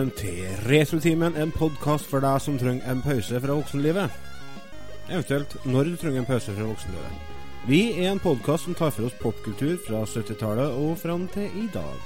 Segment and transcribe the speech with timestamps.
[0.00, 4.14] Velkommen til Retrotimen, en podkast for deg som trenger en pause fra voksenlivet.
[5.10, 7.34] Eventuelt når du trenger en pause fra voksenlivet.
[7.68, 11.66] Vi er en podkast som tar for oss popkultur fra 70-tallet og fram til i
[11.74, 11.98] dag.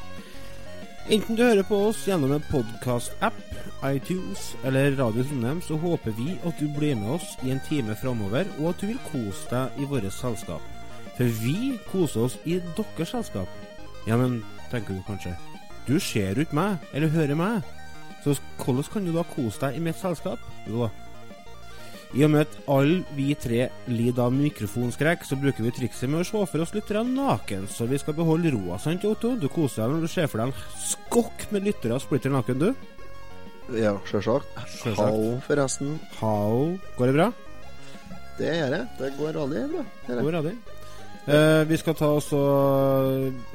[1.15, 3.39] Enten du hører på oss gjennom en podkast-app,
[3.87, 7.95] iTunes eller Radio Trondheim, så håper vi at du blir med oss i en time
[8.03, 10.67] framover, og at du vil kose deg i vårt selskap.
[11.15, 13.71] For vi koser oss i deres selskap.
[14.11, 14.41] Ja, men,
[14.75, 15.39] tenker du kanskje.
[15.87, 17.63] Du ser ut meg, eller hører meg.
[18.25, 20.41] Så hvordan kan du da kose deg i mitt selskap?
[20.71, 20.89] Jo.
[22.15, 26.23] I og med at alle vi tre lider av mikrofonskrekk, så bruker vi trikset med
[26.23, 29.33] å se for oss lyttere naken, så vi skal beholde roa, sant Otto?
[29.35, 32.71] Du koser deg når du ser for deg en skokk med lyttere splitter naken, du?
[33.75, 34.47] Ja, sjølsagt.
[34.99, 35.97] Hao, forresten.
[36.21, 36.79] Hao.
[36.99, 37.29] Går det bra?
[38.39, 38.87] Det gjør jeg.
[39.01, 39.85] Det går aldri bra.
[40.07, 40.23] Det.
[40.27, 40.55] Går aldri.
[41.25, 43.54] Eh, vi skal ta oss og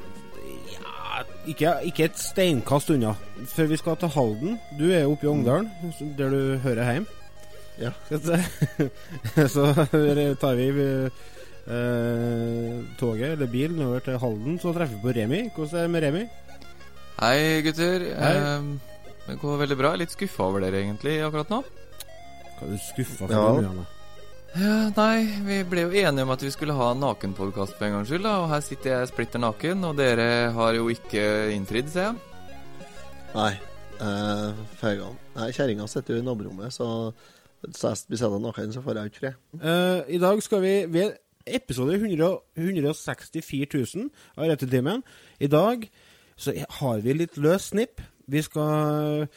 [1.50, 3.14] ikke, ikke et steinkast unna.
[3.50, 4.58] Før vi skal til Halden.
[4.78, 5.70] Du er oppe i Ongdalen,
[6.18, 7.06] der du hører hjem.
[7.80, 7.90] Ja.
[9.54, 9.70] Så
[10.40, 10.68] tar vi
[11.70, 15.42] eh, toget eller bilen over til Halden, så treffer vi på Remi.
[15.54, 16.24] Hvordan er det med Remi?
[17.20, 18.04] Hei, gutter.
[18.16, 18.34] Hei.
[18.36, 18.80] Ehm,
[19.26, 19.94] det går veldig bra.
[20.00, 21.62] Litt skuffa over dere egentlig akkurat nå.
[22.58, 23.34] Hva er du skuffa for?
[23.34, 23.68] Ja.
[23.68, 23.86] Janne?
[24.58, 27.98] Ja, nei, vi ble jo enige om at vi skulle ha en nakenpodkast for en
[27.98, 28.32] gangs skyld, da.
[28.42, 31.22] Og her sitter jeg splitter naken, og dere har jo ikke
[31.54, 32.88] innfridd, ser jeg.
[33.36, 33.52] Nei.
[34.00, 34.62] Eh.
[35.36, 37.12] Nei, kjerringa sitter jo i naborommet, så
[37.62, 39.40] hvis jeg blir sett naken, så får jeg ikke fred.
[39.60, 45.04] Uh, I dag skal vi ved episode 100, 164 000 av Rettetimen.
[45.38, 45.86] I dag
[46.40, 48.00] så har vi litt løs snipp.
[48.30, 49.28] Vi skal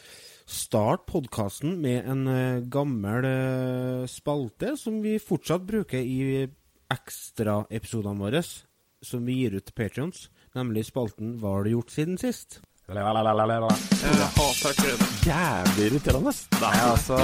[0.45, 6.47] starte podkasten med en eh, gammel eh, spalte som vi fortsatt bruker i
[6.93, 8.43] ekstraepisodene våre,
[9.03, 12.99] som vi gir ut til Patrions, nemlig spalten 'Hva har du gjort siden sist?' Jeg
[14.35, 15.03] hater krøll.
[15.23, 16.33] Jævlig irriterende.
[16.61, 17.15] Nei, altså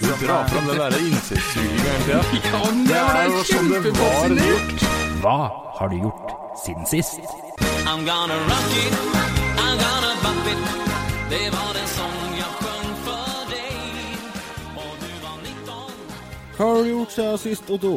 [0.00, 2.50] Du drar fram den derre insektsuginga hele tida.
[2.54, 4.86] Ja, Det er jo sånn det var gjort.
[5.22, 5.38] Hva
[5.78, 6.28] har du gjort
[6.64, 7.18] siden sist?
[7.84, 8.94] I'm gonna rock it,
[9.58, 10.83] I'm gonna bump it
[11.34, 14.18] Det var en sang jeg sang for deg,
[14.78, 15.72] og du var 19
[16.54, 17.90] Hva har du gjort siden sist, Otto?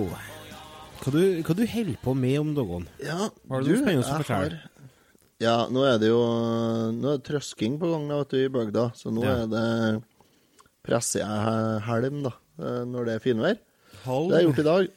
[1.03, 2.87] Hva du, hva du holder på med om dagen?
[3.03, 4.59] Ja, Har du noe spennende å fortelle?
[5.43, 6.17] Ja, nå er det jo
[6.97, 9.35] Nå er det trøsking på gang da, vet du, i bygda, så nå Ja.
[9.43, 9.67] er det
[10.87, 12.33] presser jeg helm, da,
[12.63, 13.57] eh, når det er finvær.
[14.07, 14.29] Halv?
[14.31, 14.89] Det har jeg gjort i dag.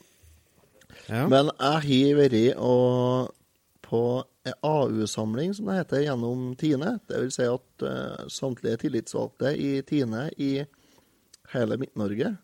[1.11, 1.23] Ja.
[1.29, 3.35] Men jeg har vært og
[3.85, 4.03] på
[4.45, 6.95] AU-samling, som det heter, gjennom Tine.
[7.11, 10.53] Vil si at uh, samtlige tillitsvalgte i Tine i
[11.53, 12.37] hele Midt-Norge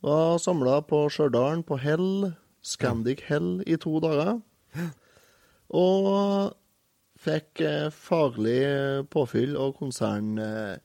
[0.00, 2.32] var samla på Stjørdal, på Hell,
[2.62, 4.38] Scandic Hell, i to dager.
[5.74, 6.10] Og
[7.18, 8.62] fikk uh, faglig
[9.12, 10.34] påfyll og konsern...
[10.38, 10.76] Eh,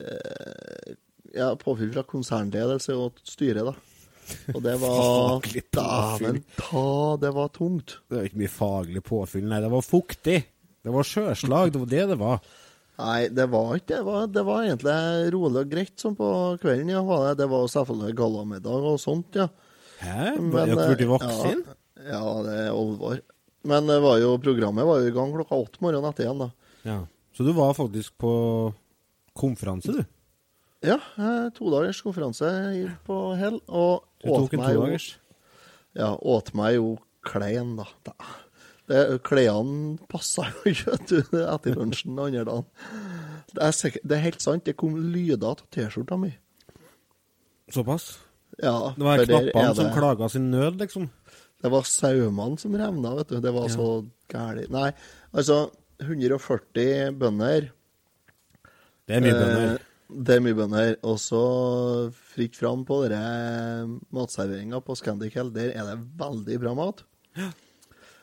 [0.00, 0.98] eh,
[1.34, 3.74] ja, påfyll fra konsernledelse og styre, da.
[4.54, 5.46] Og det var.
[5.46, 6.86] Dæven ta,
[7.22, 7.98] det var tungt.
[8.08, 9.60] Det var ikke mye faglig påfyll, nei.
[9.64, 10.38] Det var fuktig.
[10.80, 12.44] Det var sjøslag, det var det det var.
[13.00, 14.04] Nei, det var ikke det.
[14.06, 16.92] Var, det var egentlig rolig og greit sånn på kvelden.
[16.92, 17.48] ja, var det.
[17.50, 19.48] Var selvfølgelig gallamiddag og sånt, ja.
[20.00, 20.36] Hæ?
[20.40, 21.64] Men, dere blitt eh, voksen?
[22.00, 23.20] Ja, ja, det er alvor.
[23.68, 26.76] Men det var jo, programmet var jo i gang klokka åtte morgenen etter igjen, da.
[26.88, 27.00] Ja.
[27.36, 28.32] Så du var faktisk på
[29.36, 30.04] konferanse, du?
[30.80, 32.50] Ja, todagers to dagers konferanse
[33.04, 35.10] på Hell, og Du tok en todagers?
[35.98, 36.94] Ja, åt meg jo
[37.26, 37.84] klein, da.
[38.06, 38.14] da.
[38.90, 42.64] Det, klærne passa jo ikke etter lunsjen den andre dagen.
[43.50, 46.32] Det er, sikkert, det er helt sant, det kom lyder av T-skjorta mi.
[47.70, 48.12] Såpass?
[48.60, 51.10] Ja, Det var knappene som klaga sin nød, liksom?
[51.60, 53.36] Det var saumene som revna, vet du.
[53.44, 53.88] Det var så
[54.32, 54.64] gæli.
[54.72, 54.88] Nei,
[55.36, 55.60] altså
[56.00, 57.68] 140 bønder.
[59.06, 59.74] Det er mye bønder.
[59.74, 60.94] Eh, det er mye bønder.
[61.06, 61.40] Og så
[62.34, 63.02] fritt fram på
[64.14, 65.52] matserveringa på Scandic Hell.
[65.54, 67.04] Der er det veldig bra mat.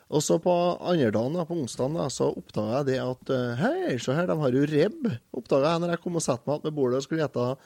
[0.08, 3.60] Og så på andre dagen, da, på onsdagen, da, så oppdaga jeg det at eh,
[3.60, 5.10] Hei, se her, de har jo ribb!
[5.36, 7.58] Oppdaga jeg når jeg kom og satte meg ved bordet og skulle spise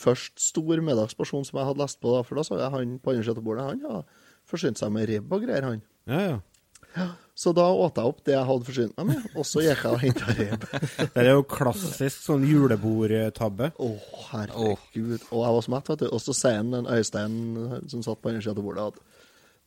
[0.00, 3.12] først stor middagsporsjon som jeg hadde lest på, da, for da så jeg han på
[3.12, 3.66] andre siden av bordet.
[3.68, 5.84] Han har forsynt seg med ribb og greier, han.
[6.08, 6.38] Ja, ja.
[7.40, 9.94] Så da åt jeg opp det jeg hadde forsynt meg med, og så gikk jeg
[9.94, 10.64] og henta rev.
[11.14, 13.70] Det er jo klassisk sånn julebordtabbe.
[13.80, 13.88] Å,
[14.26, 15.22] herregud.
[15.30, 16.08] Og jeg var så mett, vet du.
[16.10, 17.38] Og så sier han, en Øystein
[17.88, 19.00] som satt på andre sida av bordet, at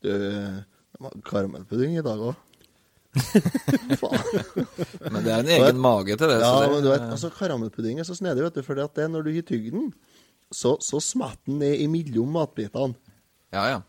[0.05, 2.35] du, det var karamellpudding i dag òg.
[4.01, 4.21] Faen.
[5.13, 6.39] Men det er en egen mage til det.
[6.41, 8.85] Ja, så det men du vet, altså karamellpudding er så snedig, vet du, for det
[9.01, 9.89] er når du har tygd den,
[10.53, 12.97] så, så smetter den ned imellom matbitene.
[13.53, 13.81] ja, ja.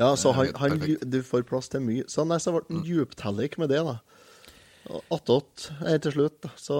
[0.00, 2.04] Ja, så han, han, du får plass til mye.
[2.10, 3.98] Så nei, så ble han en djuptellik med det, da.
[5.14, 6.78] Attåt helt til slutt, da, så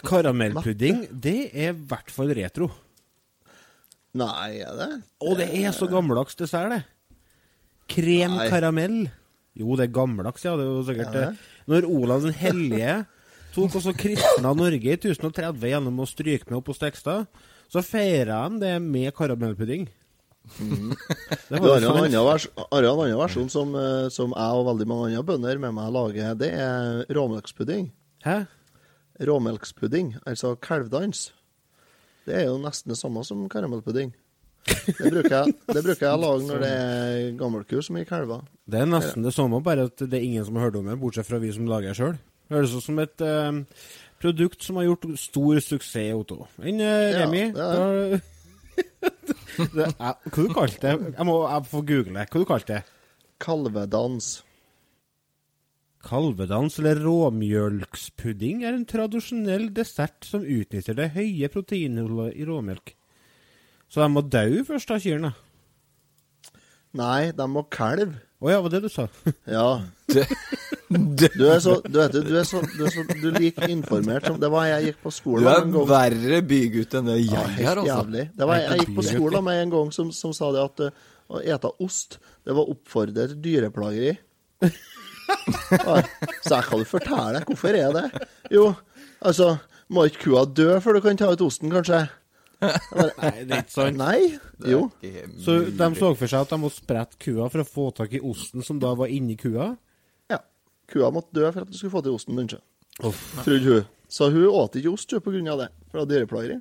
[0.00, 2.70] Karamellpudding, det er i hvert fall retro.
[4.16, 4.88] Nei, er det?
[5.26, 6.84] Og det er så gammeldags dessert, det.
[7.90, 8.46] Krem Nei.
[8.48, 9.00] karamell.
[9.58, 10.54] Jo, det er gammeldags, ja.
[10.56, 11.12] Det er jo sikkert ja.
[11.12, 11.26] det?
[11.34, 11.66] det.
[11.70, 12.94] Når Olav den hellige
[13.54, 17.28] tok også kristna Norge i 1030 gjennom å stryke med opp på Stekstad,
[17.70, 19.86] så feira han det med karamellpudding.
[20.44, 22.46] Det var har en annen, vers,
[23.18, 26.34] versjon som, eh, som jeg og veldig mange andre bønder med meg lager.
[26.38, 27.88] Det er råmelkspudding.
[28.26, 28.44] Hæ?
[29.24, 31.30] Råmelkspudding, altså kalvdans.
[32.24, 34.12] Det er jo nesten det samme som karamellpudding.
[34.64, 38.46] Det bruker jeg, det bruker jeg å lage når det er gammelku som gir kalver.
[38.64, 40.96] Det er nesten det samme, bare at det er ingen som har hørt om det,
[41.00, 42.16] bortsett fra vi som lager det sjøl.
[42.52, 43.60] Høres ut som et uh,
[44.20, 46.46] produkt som har gjort stor suksess, Otto.
[46.64, 47.44] Enn eh, Ja, Remi?
[47.56, 48.24] det er
[49.76, 51.12] det er, hva du kalte det?
[51.14, 52.26] Jeg må jeg får google det.
[52.32, 52.82] Hva du kalte det?
[53.44, 54.32] Kalvedans.
[56.04, 62.94] Kalvedans eller råmjølkspudding er en tradisjonell dessert som utnytter det høye proteininnholdet i råmjølk.
[63.88, 65.32] Så de må dø først, da, kyrne?
[66.98, 68.20] Nei, de må kalve.
[68.44, 69.08] Å ja, var det du sa?
[69.48, 69.80] Ja.
[70.90, 73.68] Du er så Du vet du, du er så Du, er så, du er like
[73.72, 75.86] informert som Det var jeg gikk på Du skolen er en gang.
[75.88, 77.86] verre bygutt enn det jeg Ja, er, altså.
[77.88, 78.24] jævlig.
[78.36, 80.82] Det var, Jeg jeg gikk på skolen med en gang som, som sa det at
[80.84, 80.90] uh,
[81.34, 84.12] å ete ost, det var oppfordret til dyreplageri.
[86.44, 88.26] Så jeg kan jo fortelle deg hvorfor er det.
[88.52, 88.66] Jo,
[89.24, 89.54] altså
[89.92, 92.02] Må ikke kua dø før du kan ta ut osten, kanskje?
[92.64, 93.98] Nei, det er ikke sant.
[94.00, 94.36] Nei?
[94.68, 94.86] Jo.
[95.44, 98.20] Så de så for seg at de måtte sprette kua for å få tak i
[98.24, 99.74] osten som da var inni kua?
[100.90, 102.54] Kua måtte dø for at du skulle få til osten, din,
[103.00, 103.90] Trodde hun.
[104.08, 105.56] Så hun åt ikke ost pga.
[105.58, 105.68] det.
[105.90, 106.60] For det var dyreplageri.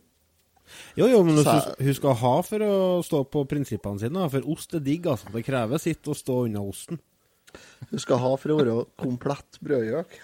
[0.96, 2.76] Jo, jo, men hun, skal ha for å
[3.06, 4.30] stå på prinsippene sine.
[4.32, 5.30] For ost er digg, altså.
[5.34, 7.02] Det krever sitt å stå unna osten.
[7.92, 10.16] Hun skal ha for å være komplett brødgjøk.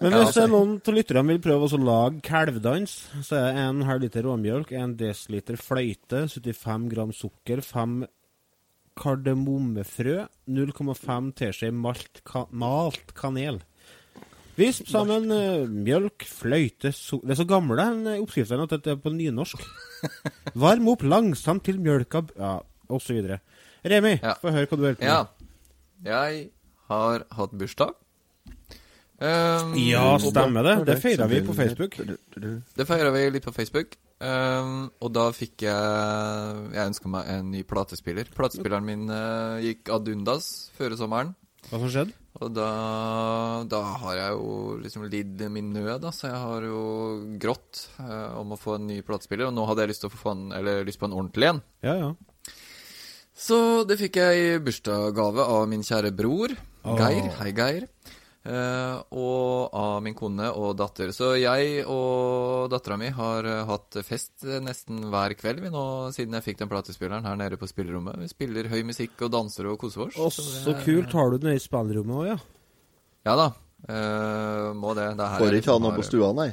[0.00, 0.46] Men hvis altså.
[0.48, 2.94] noen av lytterne vil prøve å lage kalvdans,
[3.26, 7.98] så er det en halv liter råmjølk, en desiliter fløyte, 75 gram sukker, 5
[8.98, 13.60] kardemommefrø, 0,5 teskje malt, ka malt kanel.
[14.58, 18.98] Visp sammen uh, mjølk, fløyte, su Det er så gamle den oppskriften at det er
[19.00, 19.62] på nynorsk.
[20.58, 22.58] Varm opp langsomt til mjølka Ja,
[23.16, 23.40] videre.
[23.86, 24.34] Remi, Ja.
[24.36, 25.20] få høre hva du holder på Ja.
[26.04, 26.50] Jeg
[26.90, 27.94] har hatt bursdag.
[29.20, 30.76] Um, Ja, stemmer det.
[30.88, 31.98] Det feira vi på Facebook.
[32.00, 33.98] Det feira vi litt på Facebook.
[34.20, 38.28] Um, og da fikk jeg Jeg ønska meg en ny platespiller.
[38.36, 41.34] Platespilleren min uh, gikk ad undas før sommeren.
[41.68, 42.16] Hva som skjedde?
[42.40, 42.66] Og da,
[43.68, 44.50] da har jeg jo
[44.80, 46.82] liksom lidd min nød, da, så jeg har jo
[47.42, 49.50] grått uh, om å få en ny platespiller.
[49.50, 51.62] Og nå hadde jeg lyst en, eller lyst på en ordentlig en.
[51.84, 52.10] Ja, ja.
[53.40, 56.52] Så det fikk jeg i bursdagsgave av min kjære bror.
[56.84, 57.28] Geir.
[57.40, 57.86] Hei, Geir.
[58.40, 61.12] Eh, og av min kone og datter.
[61.12, 65.82] Så jeg og dattera mi har eh, hatt fest eh, nesten hver kveld vi nå,
[66.16, 68.16] siden jeg fikk den platespilleren her nede på spillerommet.
[68.22, 70.16] Vi spiller høy musikk og danser og koser oss.
[70.16, 72.38] Og så kult har du den i spillerommet òg, ja.
[73.28, 73.50] Ja da.
[73.80, 75.06] Uh, må det.
[75.16, 76.50] det her Får ikke ha noe på stua, nei.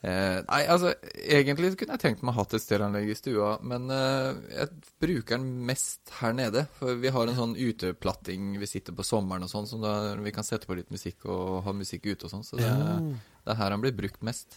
[0.00, 4.38] Eh, nei, altså, egentlig kunne jeg tenkt meg hatt et stereoanlegg i stua, men eh,
[4.54, 4.70] jeg
[5.02, 6.64] bruker den mest her nede.
[6.78, 10.32] For vi har en sånn uteplatting vi sitter på sommeren og sånn, så da vi
[10.32, 12.46] kan sette på litt musikk og ha musikk ute og sånn.
[12.48, 14.56] Så det, det er her han blir brukt mest.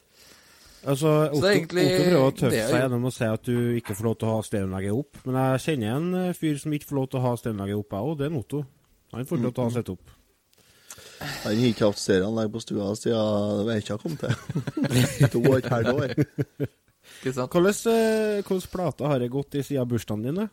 [0.83, 3.45] Altså, Så Otto, det er egentlig Otto prøver å tøffe seg gjennom å si at
[3.47, 5.21] du ikke får lov til å ha stereoanlegget opp.
[5.27, 7.95] Men jeg kjenner en eh, fyr som ikke får lov til å ha stereoanlegget opp,
[7.95, 8.17] jeg òg.
[8.19, 8.65] Det er en Otto.
[9.13, 10.19] Han får lov til å ha sett opp.
[11.23, 14.35] Han har ikke hatt stereoanlegg på stua siden Veikja kom til.
[15.33, 16.15] to og et halvt år.
[17.23, 17.51] Ikke sant?
[17.51, 17.81] Hvordan,
[18.43, 20.45] eh, plater har det gått i siden bursdagen din?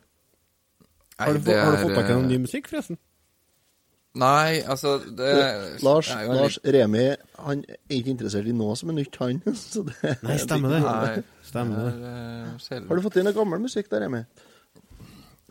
[1.21, 2.99] Har du, har du fått tak i noe eh, ny musikk, forresten?
[4.19, 5.27] Nei, altså det,
[5.85, 7.03] Lars, det er Lars Remi
[7.39, 9.39] han er ikke interessert i noe som er nytt, han.
[9.55, 10.81] Så det, Nei, stemmer det.
[10.83, 11.93] Nei, Stemmer det.
[12.01, 12.89] det er, uh.
[12.89, 14.25] Har du fått inn noe gammel musikk der, Remi?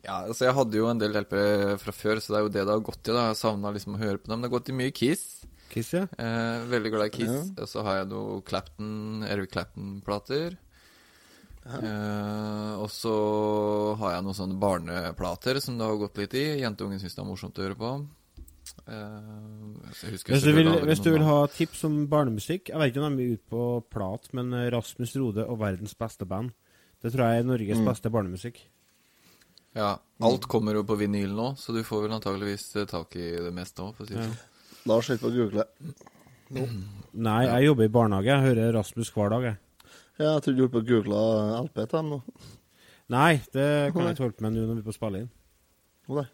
[0.04, 2.64] Ja, altså jeg hadde jo en del hjelpere fra før, så det er jo det
[2.64, 3.12] det har gått i.
[3.12, 4.40] da Jeg savna liksom å høre på dem.
[4.40, 5.24] Det har gått i mye Kiss.
[5.70, 6.06] Kiss, ja.
[6.18, 7.52] Eh, veldig glad i Kiss.
[7.60, 10.56] Og så har jeg noe Clapton, Eric Clapton-plater.
[11.68, 13.12] Eh, og så
[14.00, 16.46] har jeg noen sånne barneplater som det har gått litt i.
[16.64, 17.92] Jentungen syns det er morsomt å høre på.
[18.88, 23.02] Eh, så Hvis du, vil, hvis du vil ha tips om barnemusikk Jeg vet ikke
[23.02, 26.54] om de er ute på plat, men eh, Rasmus Rode og verdens beste band.
[27.02, 28.60] Det tror jeg er Norges beste barnemusikk.
[29.78, 29.94] Ja,
[30.26, 33.52] Alt kommer jo på vinyl nå, så du får vel antageligvis eh, tak i det
[33.54, 34.38] meste òg, for å si det sånn.
[34.90, 35.66] Lars holder på å google.
[36.50, 38.30] Nei, jeg jobber i barnehage.
[38.32, 39.60] Jeg hører Rasmus hver dag, jeg.
[40.20, 41.20] Ja, jeg trodde du holdt på å google
[41.64, 42.20] LP til dem nå.
[43.10, 45.30] Nei, det kan jeg ikke holde på med nå når vi er på spille inn.
[46.10, 46.26] Nei.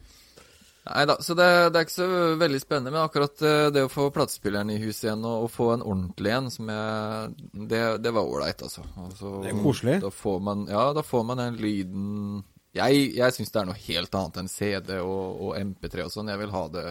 [0.87, 3.90] Nei da, så det, det er ikke så veldig spennende, men akkurat eh, det å
[3.90, 7.33] få platespilleren i huset igjen, og, og få en ordentlig en, som jeg
[7.73, 8.85] Det, det var ålreit, altså.
[9.02, 9.33] altså.
[9.43, 9.97] Det er koselig.
[10.05, 12.45] Da får man Ja, da får man den lyden
[12.76, 16.33] Jeg, jeg syns det er noe helt annet enn CD og, og MP3 og sånn.
[16.33, 16.87] Jeg vil ha det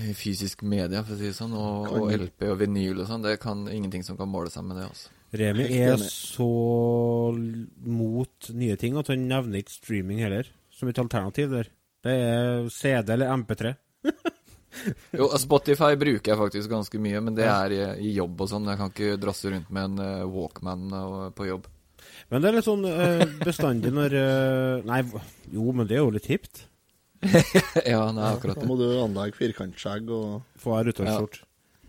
[0.00, 3.24] i fysisk media, for å si det sånn, og, og LP og vinyl og sånn.
[3.26, 5.18] Det kan ingenting som kan måle seg med det, altså.
[5.32, 6.46] Remi er så
[7.32, 11.70] mot nye ting at han nevner ikke streaming heller, som et alternativ der.
[12.04, 13.74] Det er CD eller MP3.
[15.12, 18.70] Jo, Spotify bruker jeg faktisk ganske mye, men det er i, i jobb og sånn.
[18.72, 21.68] Jeg kan ikke drasse rundt med en eh, Walkman og, på jobb.
[22.32, 25.02] Men det er litt sånn uh, bestandig når uh, Nei,
[25.52, 26.62] jo, men det er jo litt hipt.
[27.92, 28.62] ja, nei, akkurat det.
[28.64, 31.18] Da må du anlegge firkantskjegg og Få ei Ja.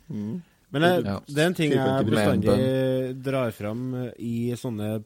[0.10, 0.34] mm.
[0.74, 1.16] Men jeg, Ja.
[1.28, 5.04] det er en ting jeg bestandig drar fram eh, i sånne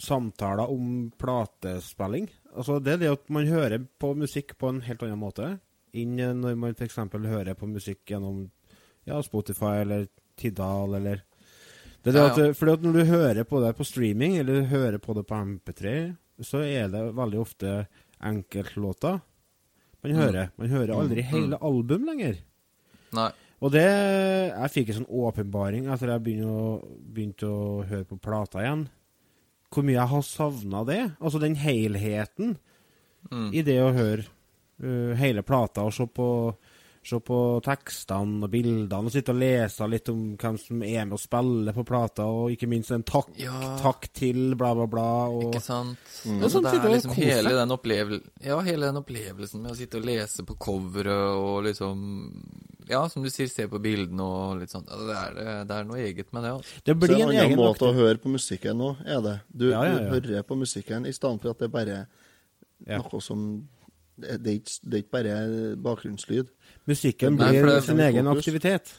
[0.00, 2.28] samtaler om platespilling.
[2.54, 5.54] Altså Det er det at man hører på musikk på en helt annen måte
[5.96, 6.96] enn eh, når man f.eks.
[7.10, 8.50] hører på musikk gjennom
[9.08, 11.24] ja, Spotify eller Tidal eller
[12.04, 14.70] det er at, eh, fordi at Når du hører på det på streaming, eller du
[14.70, 17.86] hører på det på MP3, så er det veldig ofte
[18.24, 19.20] enkeltlåter
[20.02, 20.48] man hører.
[20.56, 22.38] Man hører aldri hele album lenger.
[23.12, 23.30] Nei.
[23.60, 26.70] Og det Jeg fikk en sånn åpenbaring etter jeg begynte å,
[27.12, 28.86] begynte å høre på plata igjen.
[29.70, 31.02] Hvor mye jeg har savna det.
[31.20, 32.56] Altså den helheten
[33.28, 33.50] Mm.
[33.52, 34.24] i det å høre
[34.82, 36.26] uh, hele plata og se på,
[37.02, 41.16] se på tekstene og bildene og sitte og lese litt om hvem som er med
[41.16, 43.76] og spiller på plata, og ikke minst en takk, Ja.
[43.80, 45.06] takk til bla, bla, bla.
[45.32, 45.96] Og, Ikke sant?
[46.24, 49.76] Det er Altså, sånn det er liksom hele den, ja, hele den opplevelsen med å
[49.76, 52.34] sitte og lese på coveret og liksom
[52.90, 54.84] Ja, som du sier, se på bildene og litt sånn.
[54.90, 56.50] Altså, det, er, det er noe eget med det.
[56.58, 56.80] Også.
[56.84, 59.40] det blir en en annen egen måte å høre på musikken nå, er det.
[59.54, 60.20] Du, Ja, ja, ja.
[60.20, 62.06] du hører på musikken i stedet for at det er bare
[62.86, 62.98] Ja.
[62.98, 63.68] noe som
[64.22, 65.36] det, det, er ikke, det er ikke bare
[65.86, 66.50] bakgrunnslyd.
[66.90, 68.44] Musikken blir Nei, det- sin egen fokus.
[68.44, 68.92] aktivitet.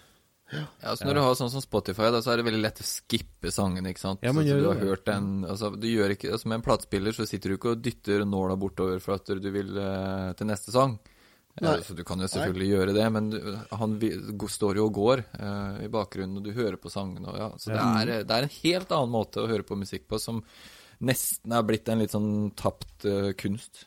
[0.52, 2.86] Ja, så Når du har sånn som Spotify, da, så er det veldig lett å
[2.86, 3.86] skippe sangen.
[3.88, 4.20] ikke sant?
[4.22, 4.90] Ja, man så, gjør du har det.
[4.90, 7.82] hørt den, altså, du gjør ikke, altså Med en platespiller så sitter du ikke og
[7.86, 10.98] dytter nåla bortover for at du vil uh, til neste sang.
[11.56, 11.78] Eh, Nei.
[11.84, 13.40] så du kan jo selvfølgelig gjøre det, men du,
[13.76, 14.12] han vi,
[14.48, 17.32] står jo og går uh, i bakgrunnen, og du hører på sangene.
[17.38, 20.20] Ja, så det, er, det er en helt annen måte å høre på musikk på,
[20.20, 20.44] som
[21.02, 23.86] nesten er blitt en litt sånn tapt uh, kunst.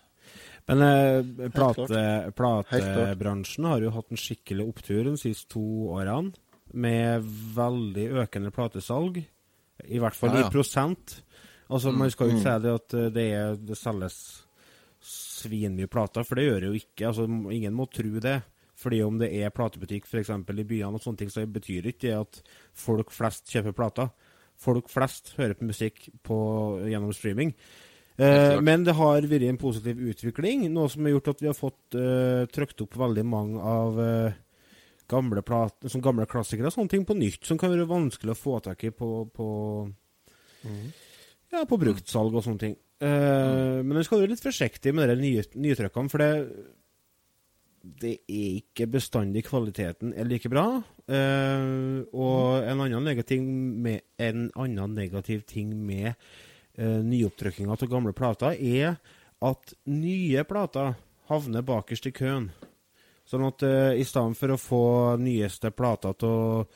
[0.71, 6.33] Men eh, plate, platebransjen har jo hatt en skikkelig opptur de siste to årene,
[6.75, 9.21] med veldig økende platesalg.
[9.85, 10.49] I hvert fall Ja, ja.
[10.49, 11.19] i prosent.
[11.69, 14.19] Altså, Man skal jo ikke si det at eh, det, er, det selges
[15.05, 17.07] svinmye plater, for det gjør det jo ikke.
[17.11, 18.41] Altså, Ingen må tro det.
[18.75, 20.33] Fordi om det er platebutikk f.eks.
[20.35, 22.41] i byene, og sånne ting, så betyr ikke det at
[22.77, 24.11] folk flest kjøper plater.
[24.61, 26.37] Folk flest hører på musikk på,
[26.91, 27.53] gjennom streaming.
[28.15, 31.57] Eh, men det har vært en positiv utvikling, noe som har gjort at vi har
[31.59, 34.37] fått eh, trykt opp veldig mange av eh,
[35.11, 38.39] gamle, plat, som gamle klassikere og sånne ting på nytt, som kan være vanskelig å
[38.39, 39.49] få tak i på, på
[41.53, 42.79] ja, på bruktsalg og sånne ting.
[43.03, 46.31] Eh, Men en skal være litt forsiktig med de nye, nytrykkene, for det,
[47.83, 50.69] det er ikke bestandig kvaliteten er like bra.
[51.05, 51.69] Eh,
[52.15, 56.15] og en annen negativ, med, en annen negativ ting med
[56.79, 58.99] uh, nyopptrykkinga av gamle plater, er
[59.45, 60.95] at nye plater
[61.31, 62.51] havner bakerst i køen.
[63.29, 64.85] Sånn at uh, i stedet for å få
[65.21, 66.67] nyeste plater av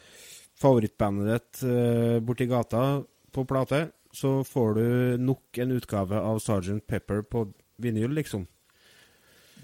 [0.58, 2.84] favorittbandet ditt uh, borti gata
[3.32, 4.86] på plate, så får du
[5.20, 7.44] nok en utgave av Sergeant Pepper på
[7.78, 8.46] vinyl, liksom.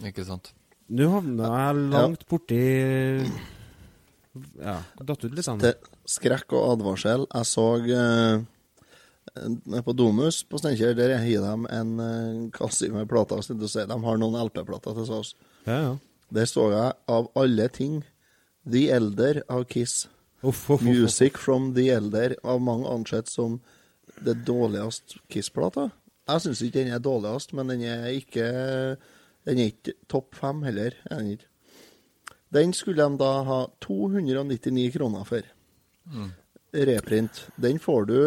[0.04, 0.52] Ikke sant?
[0.92, 2.60] Nå havna jeg langt borti
[4.60, 5.46] Ja, datt ut litt.
[5.46, 5.62] Sånn.
[5.62, 5.78] Til
[6.10, 7.24] skrekk og advarsel.
[7.30, 8.53] Jeg så eh, nede
[9.34, 13.42] på Domus på Steinkjer, der gir de en eh, kasse med plater.
[13.42, 15.34] så De har noen LP-plater til salgs.
[15.66, 15.94] Ja, ja.
[16.34, 18.02] Der så jeg av alle ting
[18.70, 20.08] The Elder av Kiss.
[20.42, 20.82] Uff, uff.
[20.82, 23.60] Music from The Elder av mange ansett som
[24.24, 25.90] det dårligste Kiss-plata.
[26.28, 28.46] Jeg syns ikke den er dårligst, men den er ikke
[29.44, 30.94] Den er ikke topp fem heller.
[31.10, 31.50] er Den ikke.
[32.54, 35.42] Den skulle de da ha 299 kroner for.
[36.72, 37.48] Reprint.
[37.60, 38.18] Den får du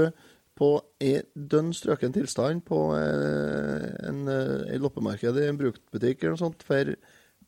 [0.57, 0.71] på
[1.03, 6.65] en dønn strøken tilstand på eh, en, eh, loppemarked i en bruktbutikk eller noe sånt
[6.65, 6.93] for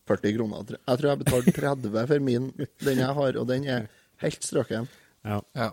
[0.09, 0.73] 40 kroner.
[0.77, 0.99] jeg.
[1.01, 2.49] Tror jeg betalte 30 for min,
[2.85, 3.87] den jeg har, og den er
[4.23, 4.89] helt strøken.
[5.25, 5.41] Ja.
[5.57, 5.71] Ja.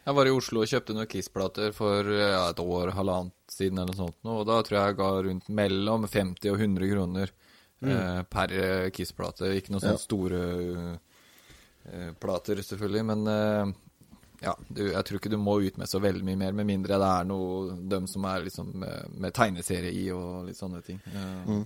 [0.00, 3.92] Jeg var i Oslo og kjøpte noen Kiss-plater for ja, et år, halvannet siden eller
[3.92, 7.32] noe sånt, og da tror jeg jeg ga rundt mellom 50 og 100 kroner
[7.84, 9.52] eh, per eh, Kiss-plate.
[9.58, 10.40] Ikke noen sånne store
[10.88, 13.72] uh, plater, selvfølgelig, men eh,
[14.40, 16.98] ja, du, jeg tror ikke du må ut med så veldig mye mer, med mindre
[17.00, 21.00] det er noe dem som er liksom med, med tegneserie i og litt sånne ting.
[21.04, 21.64] Mm.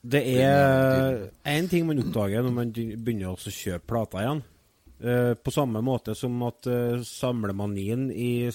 [0.00, 4.42] Det er én ting man oppdager når man begynner også å kjøpe plater igjen.
[5.00, 8.50] Uh, på samme måte som at uh, samlemanien i,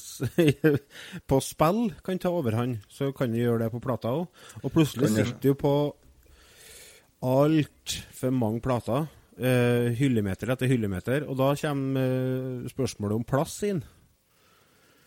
[1.29, 4.43] på spill kan ta overhånd, så kan du gjøre det på plater òg.
[4.61, 5.73] Og plutselig sitter du på
[7.25, 9.07] altfor mange plater.
[9.39, 11.25] Eh, hyllemeter etter hyllemeter.
[11.29, 13.83] Og da kommer uh, spørsmålet om plass inn.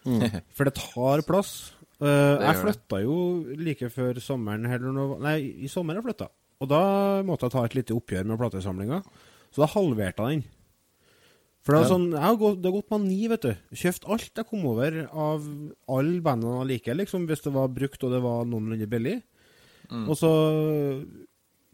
[0.57, 1.55] For det tar plass.
[1.99, 3.17] Uh, jeg flytta jo
[3.59, 6.29] like før sommeren heller noe Nei, i sommer jeg flytta.
[6.63, 6.83] Og da
[7.27, 9.03] måtte jeg ta et lite oppgjør med platesamlinga.
[9.55, 10.47] Så da halverte jeg den.
[11.67, 13.51] For det, var sånn, jeg har gått, det har gått mani, vet du.
[13.77, 15.49] Kjøpt alt jeg kom over av
[15.93, 19.19] alle bandene jeg liker, liksom, hvis det var brukt og det var noenlunde billig.
[19.89, 20.31] Og så,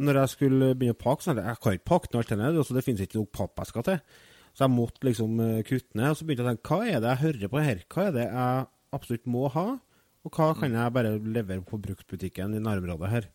[0.02, 2.38] når jeg skulle begynne å pakke, så jeg jeg kan ikke pakke ned alt det
[2.38, 2.60] ned.
[2.66, 4.00] så det finnes ikke nok pappesker til.
[4.54, 6.10] Så jeg måtte liksom eh, kutte ned.
[6.10, 7.84] Og så begynte jeg å tenke hva er det jeg hører på her?
[7.90, 9.66] Hva er det jeg absolutt må ha?
[10.24, 13.30] Og hva kan jeg bare levere på bruktbutikken i nærområdet her?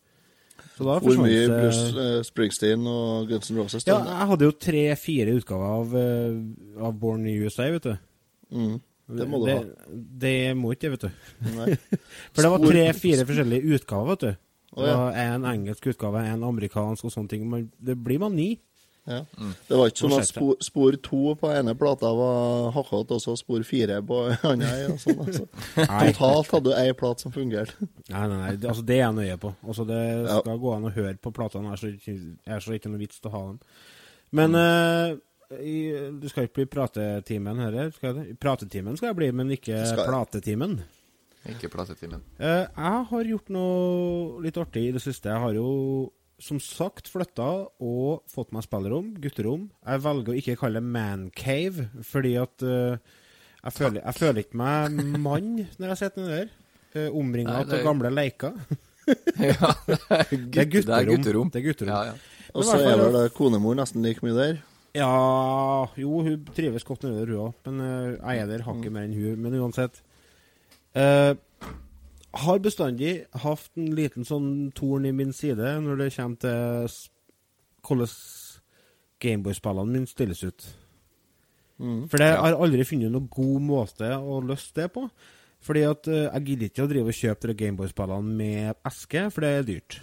[0.80, 3.86] Hvor mye det- Bruce eh, Springsteen og Guns N' Roses?
[3.88, 7.98] Ja, jeg hadde jo tre-fire utgaver av, eh, av Born in USA, vet du.
[8.52, 8.82] Mm,
[9.20, 9.64] det må du det, ha.
[10.20, 11.12] Det må ikke jeg, vet du.
[12.34, 14.36] For det var tre-fire forskjellige utgaver, vet du.
[14.76, 14.96] Det ja.
[14.98, 17.46] var En engelsk utgave, en amerikansk og sånne ting.
[17.50, 18.60] Men det blir mani.
[19.10, 19.24] Ja.
[19.66, 23.34] Det var ikke sånn at spor, spor to på ene plata var hakkete, og så
[23.40, 24.74] spor fire på andre.
[24.92, 25.48] Og sånn, altså.
[26.20, 27.74] Totalt hadde du ei plat som fungerte.
[28.12, 28.52] nei, nei, nei.
[28.58, 29.56] det- Altså, det er jeg nøye på.
[29.66, 30.40] Altså, det Ja.
[30.44, 31.72] skal gå an å høre på platene.
[31.74, 33.60] Er så ikke- er så ikke noe vits til å ha dem.
[34.32, 35.16] Men eh,
[35.58, 35.78] i,
[36.22, 38.40] du skal ikke bli pratetimen her, skal jeg det?
[38.40, 40.84] Pratetimen skal jeg bli, men ikke Skal platetimen.
[41.48, 42.22] Ikke platetimen.
[42.40, 45.32] Uh, jeg har gjort noe litt artig i det siste.
[45.32, 45.70] Jeg har jo
[46.40, 47.48] som sagt flytta
[47.84, 49.68] og fått meg spillerom, gutterom.
[49.84, 52.96] Jeg velger å ikke kalle det mancave, fordi at uh,
[53.64, 55.50] jeg, føler, jeg føler ikke meg mann
[55.80, 56.54] når jeg sitter nedi der.
[56.96, 58.56] Uh, Omringa av er- gamle leiker.
[59.50, 60.90] ja, det er, gutt, er gutterom.
[60.90, 61.54] Det er gutterom.
[61.54, 61.94] Det er gutterom.
[61.94, 62.50] Ja, ja.
[62.58, 64.60] Og så er vel konemor nesten like mye der.
[64.98, 65.10] Ja
[66.02, 67.58] Jo, hun trives godt nedi der, hun òg.
[67.68, 69.44] Men uh, jeg er der hakket mer enn hun.
[69.44, 70.00] Men uansett.
[70.96, 71.34] Eh,
[72.40, 76.92] har bestandig hatt en liten sånn torn i min side når det kommer til
[77.88, 78.14] hvordan
[79.20, 80.68] Gameboy-spillene mine stilles ut.
[81.80, 82.42] For det Ja.
[82.42, 85.10] har aldri funnet noen god måte å løse det på.
[85.60, 89.50] Fordi at uh, jeg gidder ikke å drive og kjøpe Gameboy-spillene med eske, for det
[89.50, 89.98] er dyrt.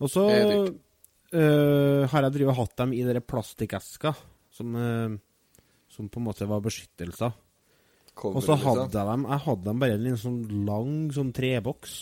[0.00, 0.24] Og så
[1.32, 4.14] eh, har jeg drivet hatt dem i dere plastikkesker,
[4.52, 5.16] som, uh,
[5.88, 7.32] som på en måte var beskyttelser.
[8.14, 8.94] Cover, Og så hadde liksom.
[8.94, 11.94] jeg dem Jeg hadde dem bare i en sånn lang sånn treboks.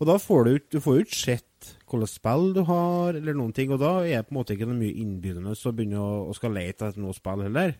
[0.00, 1.50] Og da får du Du får jo ikke sett
[1.88, 3.70] hvilke spill du har, eller noen ting.
[3.72, 6.34] Og da er det på en måte ikke noe mye innbydende å begynne å, å
[6.36, 7.76] skal lete etter noe spill heller.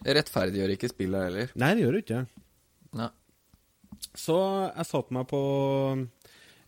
[0.00, 1.54] Det rettferdiggjør ikke spillet heller.
[1.60, 2.20] Nei, det gjør det ikke.
[3.00, 3.08] Nei.
[4.16, 4.36] Så
[4.68, 5.40] jeg satte meg på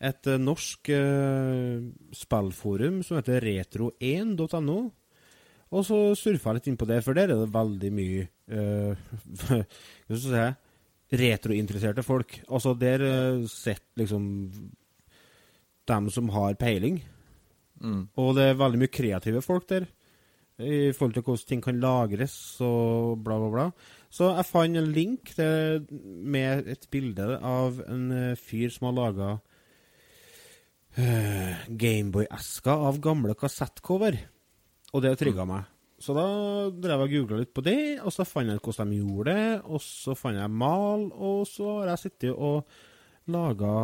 [0.03, 1.85] et norsk uh,
[2.17, 4.81] spillforum som heter retro1.no.
[5.73, 8.93] Og så surfa jeg litt inn på det, for der er det veldig mye uh,
[9.49, 10.45] Hva skal jeg si
[11.13, 12.39] retrointeresserte folk.
[12.49, 14.23] Altså, der uh, sitter liksom
[15.89, 17.03] dem som har peiling.
[17.83, 18.07] Mm.
[18.17, 19.89] Og det er veldig mye kreative folk der.
[20.63, 23.67] I forhold til hvordan ting kan lagres og bla, bla, bla.
[24.13, 28.99] Så jeg fant en link til, med et bilde av en eh, fyr som har
[28.99, 29.31] laga
[31.73, 34.21] Gameboy-esker av gamle kassettcover.
[34.93, 35.65] Og det trigga meg.
[36.03, 36.25] Så da
[36.75, 39.35] drev jeg og googla litt på det, og så fant jeg ut hvordan de gjorde
[39.37, 39.45] det.
[39.71, 42.65] Og så fant jeg mal, og så har jeg sittet og
[43.31, 43.75] laga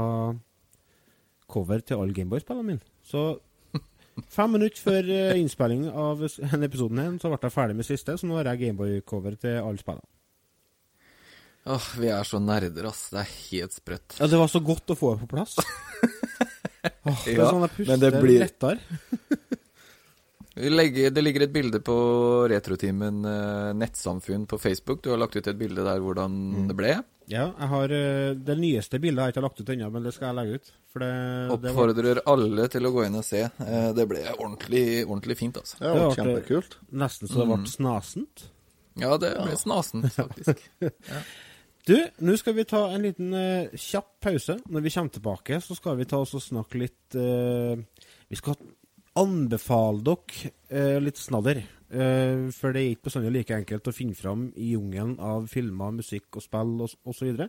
[1.48, 2.82] cover til alle Gameboy-spillene mine.
[3.06, 3.22] Så
[4.34, 8.16] fem minutter før eh, innspilling av denne episoden her, så ble jeg ferdig med siste,
[8.18, 10.10] så nå har jeg Gameboy-cover til alle spillene.
[11.68, 13.06] Åh, vi er så nerder, ass.
[13.12, 14.18] Det er helt sprøtt.
[14.18, 15.54] Ja, det var så godt å få det på plass.
[17.08, 19.57] Åh, det er Ja, sånn jeg puster men det blir- lettere.
[20.58, 21.94] Vi legger, det ligger et bilde på
[22.50, 25.02] Retroteamen eh, nettsamfunn på Facebook.
[25.04, 26.66] Du har lagt ut et bilde der hvordan Mm.
[26.68, 26.92] det ble.
[27.28, 30.14] Ja, jeg har eh, det nyeste bildet har jeg ikke lagt ut ennå, men det
[30.16, 30.70] skal jeg legge ut.
[30.92, 33.42] For det, det var, Oppfordrer alle til å gå inn og se.
[33.44, 35.76] Eh, det ble ordentlig, ordentlig fint, altså.
[35.82, 36.78] Det Det var kjempekult.
[37.04, 38.46] nesten så det ble snasent.
[38.98, 40.64] Ja, det ble snasent, faktisk.
[41.88, 44.58] Du, nå skal vi ta en liten uh, kjapp pause.
[44.68, 47.78] Når vi kommer tilbake, så skal vi ta oss og snakke litt uh,
[48.28, 48.58] Vi skal
[49.18, 51.62] anbefale dere eh, litt snadder.
[51.88, 55.94] Eh, for det er ikke bestandig like enkelt å finne fram i jungelen av filmer,
[55.98, 57.48] musikk og spill og så videre.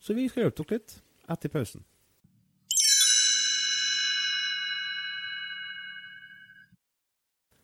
[0.00, 0.98] Så vi skal hjelpe dere litt
[1.30, 1.86] etter pausen.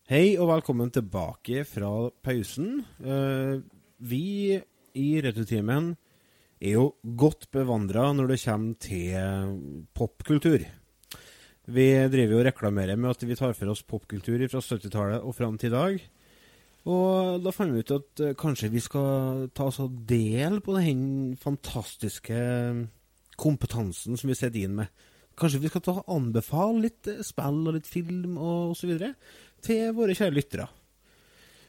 [0.06, 1.90] Hei og velkommen tilbake fra
[2.22, 2.84] pausen.
[3.02, 3.58] Eh,
[3.98, 4.54] vi
[4.96, 5.94] i Returtimen
[6.62, 6.86] er jo
[7.18, 10.62] godt bevandra når det kommer til popkultur.
[11.66, 15.34] Vi driver jo og reklamerer med at vi tar for oss popkultur fra 70-tallet og
[15.34, 16.04] fram til i dag.
[16.86, 20.76] Og da fant vi ut at eh, kanskje vi skal ta oss og del på
[20.76, 22.36] den fantastiske
[23.36, 24.92] kompetansen som vi sitter inn med.
[25.36, 28.94] Kanskje vi skal ta anbefale litt eh, spill og litt film og osv.
[29.66, 30.68] til våre kjære lyttere.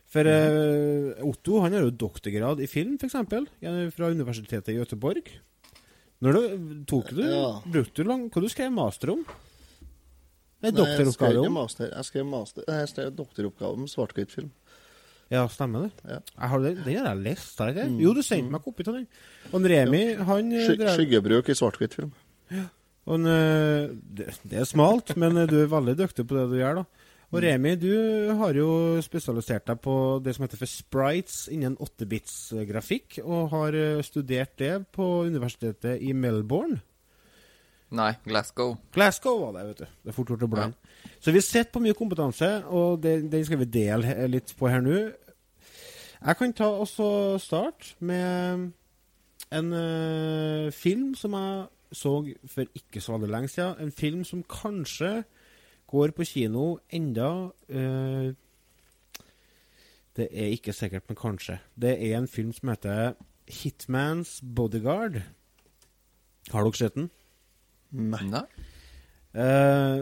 [0.08, 3.18] For eh, Otto han har jo doktorgrad i film, f.eks.,
[3.98, 5.34] fra Universitetet i Göteborg.
[6.22, 7.50] Når du, tok du, Ja.
[7.66, 9.26] Brukte du lang Hva du skrev master om?
[10.64, 11.54] Nei, doktoroppgave om?
[11.54, 11.92] master.
[11.94, 12.64] Jeg skrev, master.
[12.68, 14.50] Jeg skrev doktoroppgave om svart-hvitt-film.
[15.30, 15.92] Ja, stemmer det.
[16.08, 16.18] Ja.
[16.40, 18.04] Jeg har den har jeg lest, har jeg ikke?
[18.06, 19.08] Jo, du sendte meg kopi av den.
[19.52, 20.24] Og Remi, ja.
[20.30, 22.14] han eh, Sky drev- skyggebruk i svart-hvitt-film.
[23.08, 26.46] Og en, eh, det, det er smalt, men eh, du er veldig dyktig på det
[26.54, 27.06] du gjør, da.
[27.28, 27.92] Og Remi, du
[28.40, 28.70] har jo
[29.04, 29.94] spesialisert deg på
[30.24, 33.76] det som heter for sprites innen 8-bits-grafikk, og har
[34.08, 36.80] studert det på universitetet i Melbourne.
[37.90, 38.76] Nei, Glasgow.
[38.92, 39.86] Glasgow var det, vet du.
[40.04, 40.96] Det er fort gjort å blande.
[41.24, 44.98] Så vi sitter på mye kompetanse, og den skal vi dele litt på her nå.
[46.18, 48.72] Jeg kan ta også start starte med
[49.54, 52.14] en uh, film som jeg så
[52.52, 53.80] for ikke så veldig lenge siden.
[53.80, 55.24] En film som kanskje
[55.88, 57.30] går på kino enda
[57.70, 58.34] uh,
[60.18, 61.60] Det er ikke sikkert, men kanskje.
[61.82, 63.14] Det er en film som heter
[63.48, 65.22] Hitman's Bodyguard.
[66.52, 67.12] Har dere sett den?
[67.92, 68.44] Nei.
[69.38, 70.02] Eh,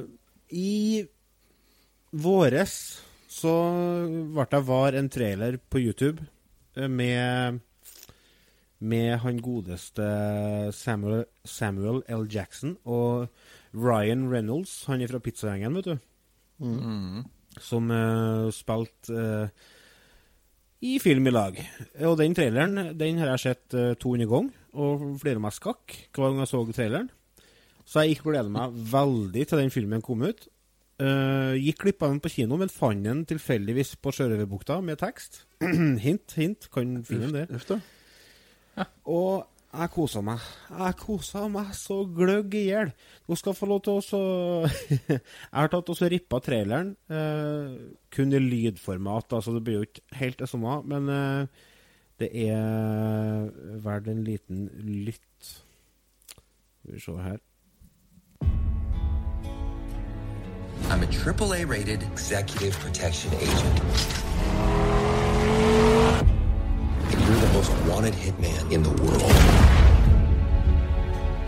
[0.55, 1.03] I
[2.15, 2.75] våres
[3.35, 3.53] så
[4.33, 6.23] ble det var en trailer på YouTube
[6.77, 7.61] eh, med
[8.85, 10.05] med han godeste
[10.75, 12.25] Samuel, Samuel L.
[12.29, 13.29] Jackson og
[13.73, 15.95] Ryan Reynolds, han er fra Pizzagjengen, vet du.
[16.59, 17.23] Mm.
[17.59, 19.65] Som uh, spilte uh,
[20.85, 21.59] i film i lag.
[22.07, 26.29] Og den traileren den har jeg sett uh, 200 ganger, og flere meg skakk hver
[26.29, 27.11] gang jeg så traileren.
[27.85, 30.47] Så jeg gikk og gleda meg veldig til den filmen kom ut.
[30.95, 35.43] Uh, gikk glipp av den på kino, men fant den tilfeldigvis på Sjørøverbukta med tekst.
[36.05, 36.69] hint, hint.
[36.73, 37.59] Kan finne den der.
[37.59, 37.67] Uff
[38.75, 38.87] ja.
[39.07, 39.45] Og
[39.75, 40.43] jeg kosa meg.
[40.69, 42.91] Jeg kosa meg så gløgg i hjel.
[43.27, 44.21] Nå skal jeg få lov til å så
[45.11, 45.19] Jeg
[45.51, 46.93] har tatt og rippa traileren.
[47.11, 47.73] Eh,
[48.15, 50.77] kun i lydformat, altså det blir jo ikke helt det samme.
[50.87, 51.65] Men eh,
[52.23, 53.51] det er
[53.83, 54.69] verdt en liten
[55.09, 55.51] lytt.
[56.31, 57.43] Skal vi se her.
[60.89, 63.81] I'm a AAA rated executive protection agent.
[67.11, 69.31] And you're the most wanted hitman in the world.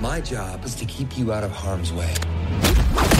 [0.01, 2.13] My job is to keep you out of harm's way.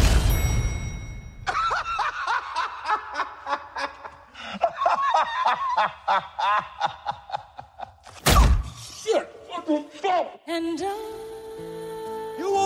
[10.50, 11.37] And You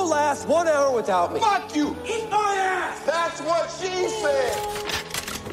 [0.01, 1.39] won't last one hour without me.
[1.39, 1.95] Fuck you!
[2.05, 3.03] Eat my ass!
[3.05, 4.55] That's what she said!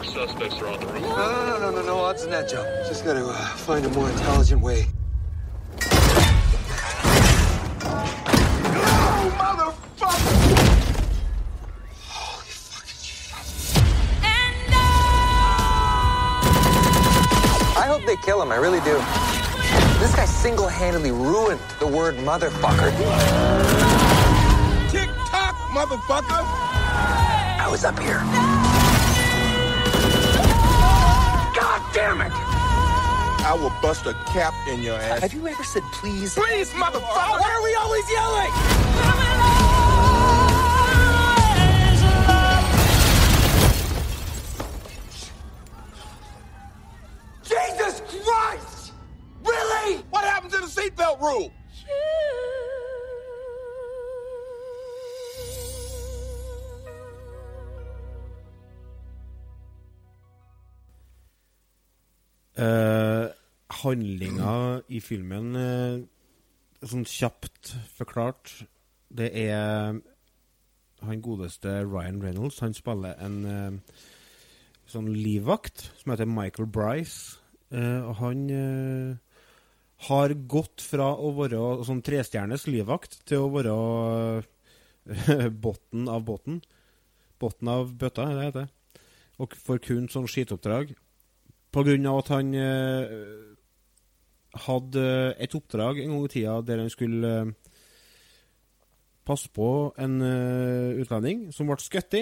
[0.04, 1.02] Suspects are on the roof.
[1.02, 2.64] No, no, no, no, no, no odds in that, Joe.
[2.86, 4.86] Just gotta uh, find a more intelligent way.
[5.80, 5.88] No,
[9.36, 10.34] motherfucker!
[12.08, 13.34] Holy fucking shit.
[17.76, 18.98] I hope they kill him, I really do.
[20.00, 23.97] This guy single-handedly ruined the word motherfucker.
[25.70, 26.42] Motherfucker!
[27.60, 28.20] I was up here.
[31.54, 32.32] God damn it!
[32.32, 35.20] I will bust a cap in your ass.
[35.20, 36.34] Have you ever said please?
[36.34, 37.38] Please, motherfucker!
[37.40, 38.52] Why are we always yelling?
[47.44, 48.92] Jesus Christ!
[49.44, 50.02] Really?
[50.10, 51.52] What happened to the seatbelt rule?
[62.58, 63.28] Uh,
[63.82, 68.52] handlinga i filmen, eh, sånn kjapt forklart,
[69.12, 69.98] det er
[71.04, 72.60] han godeste Ryan Reynolds.
[72.64, 73.98] Han spiller en eh,
[74.90, 77.38] sånn livvakt som heter Michael Bryce.
[77.70, 79.42] Eh, og han eh,
[80.08, 86.60] har gått fra å være sånn trestjernes livvakt til å være uh, botten av båten.
[87.42, 89.02] Botten av bøtta, det heter det.
[89.42, 90.94] Og får kun sånn skitoppdrag.
[91.78, 93.10] På grunn av at han eh,
[94.64, 95.02] hadde
[95.38, 97.52] et oppdrag en gang i tida der han skulle eh,
[99.28, 102.16] passe på en eh, utlending som ble skutt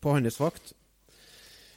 [0.00, 0.72] på hans vakt.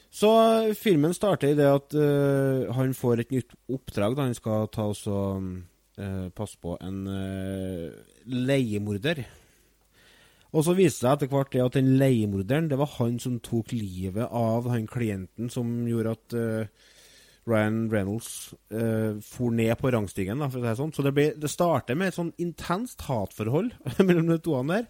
[0.10, 0.30] Så
[0.70, 4.70] eh, filmen starter i det at eh, han får et nytt oppdrag da han skal
[4.72, 5.50] ta og
[6.00, 7.04] eh, passe på en
[8.24, 9.26] leiemorder.
[10.50, 13.38] Og så viste det seg etter hvert det at den leiemorderen, det var han som
[13.46, 16.96] tok livet av han klienten som gjorde at uh,
[17.50, 18.32] Ryan Reynolds
[18.74, 20.96] uh, for ned på rangstigen, da, for å si det sånn.
[20.96, 23.76] Så det, ble, det starter med et sånn intenst hatforhold
[24.08, 24.90] mellom de to der.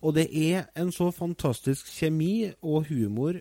[0.00, 3.40] Og det er en så fantastisk kjemi og humor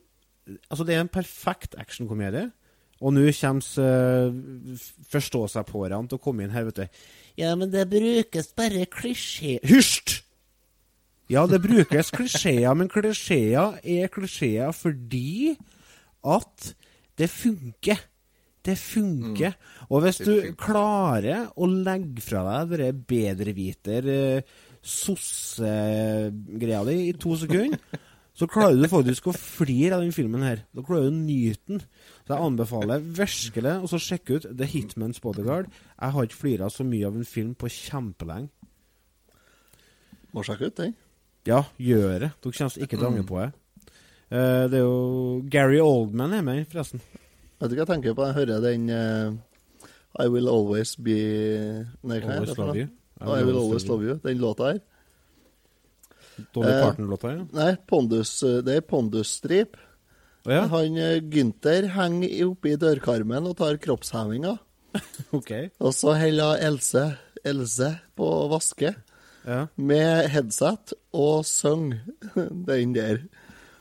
[0.66, 2.48] Altså, det er en perfekt actionkomedie.
[3.06, 4.80] Og nå kommer uh,
[5.12, 7.04] forstå-seg-på-erne til å komme inn her, vet du.
[7.38, 9.60] Ja, men det brukes bare klisjé...
[9.62, 10.24] Hysj!
[11.30, 15.58] Ja, det brukes klisjeer, men klisjeer er klisjeer fordi
[16.26, 16.72] at
[17.20, 18.00] det funker.
[18.66, 19.54] Det funker.
[19.90, 24.10] Og hvis du klarer å legge fra deg det bedreviter
[24.80, 27.98] sossegreia sosse-greia di i to sekunder
[28.40, 30.62] så klarer du faktisk å flire av den filmen her.
[30.72, 31.82] Da klarer du å nyte den.
[32.24, 35.68] Så jeg anbefaler virkelig å så sjekke ut The Hitman's Bodyguard.
[35.68, 38.48] Jeg har ikke flira så mye av en film på kjempelenge.
[40.32, 40.96] Må sjekke ut den.
[41.48, 42.32] Ja, gjøre.
[42.36, 43.50] Dere kommer ikke til å angre på det.
[44.30, 44.98] Uh, det er jo
[45.50, 47.02] Gary Oldman er med, forresten.
[47.60, 48.28] Vet du hva jeg tenker på?
[48.28, 49.34] Jeg hører den uh,
[50.20, 51.18] I Will Always Be
[52.04, 52.78] Nei, hva Always Love?
[52.78, 52.92] You.
[53.20, 54.20] I Will Always Love You.
[54.24, 54.82] Den låta her.
[56.56, 57.46] Dolly uh, Parton-låta, ja.
[57.52, 59.76] Nei, Pondus, eh, det er Pondus-strip.
[60.46, 60.62] Oh, ja?
[60.72, 60.96] Han
[61.28, 64.54] Gynter henger oppi i dørkarmen og tar kroppshevinga.
[65.38, 65.68] okay.
[65.84, 67.04] Og så holder Else,
[67.44, 68.94] Else på å vaske
[69.46, 69.68] Ja.
[69.76, 71.94] med headset og sang
[72.68, 73.24] den der.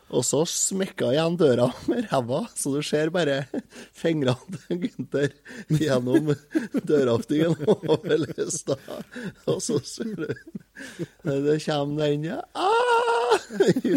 [0.08, 3.42] Og så smekka igjen døra med ræva, så du ser bare
[4.00, 5.34] fingrene til Gunther
[5.68, 6.32] gjennom
[6.88, 8.78] døråpningen over lista.
[9.46, 10.26] Og så ser du
[11.22, 13.36] Det kommer den ja, ah!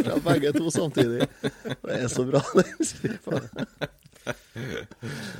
[0.04, 1.28] fra begge to samtidig.
[1.42, 3.40] Det er så bra, den stripa.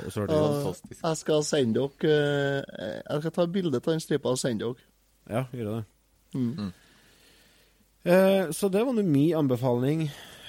[0.02, 4.64] Og Jeg skal sende dere eh, Jeg skal ta bilde av den stripa og sende
[4.64, 4.88] dere.
[5.30, 5.82] Ja, gjør det.
[6.34, 6.72] Mm.
[8.02, 10.06] Eh, så det var nå min anbefaling.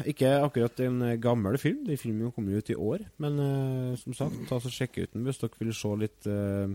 [0.09, 3.05] Ikke akkurat en eh, gammel film, den filmen kom jo ut i år.
[3.21, 6.73] Men eh, som sagt, ta så sjekk ut den hvis dere vil se litt uh,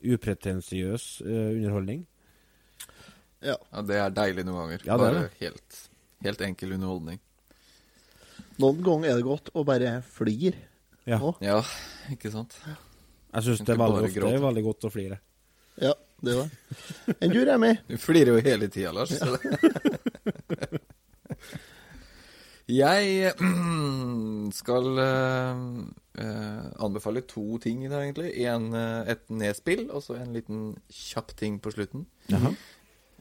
[0.00, 2.04] upretensiøs eh, underholdning.
[3.40, 3.56] Ja.
[3.72, 4.84] Ja, det er deilig noen ganger.
[4.84, 5.40] Ja, det er Bare det.
[5.40, 5.80] helt,
[6.26, 7.20] helt enkel underholdning.
[8.60, 10.68] Noen ganger er det godt å bare flire.
[11.08, 11.18] Ja.
[11.42, 11.58] Ja,
[12.12, 12.54] ikke sant?
[12.60, 15.20] Jeg syns det er veldig ofte er veldig godt å flire.
[15.80, 16.48] Ja, det er.
[17.18, 17.72] Enn du, Remi?
[17.88, 19.12] Du flirer jo hele tida, Lars.
[19.16, 19.26] Ja.
[22.70, 23.32] Jeg
[24.54, 25.62] skal eh,
[26.22, 28.30] eh, anbefale to ting i dag, egentlig.
[28.46, 32.06] En, eh, et nedspill, og så en liten kjapp ting på slutten.
[32.30, 32.52] Jaha.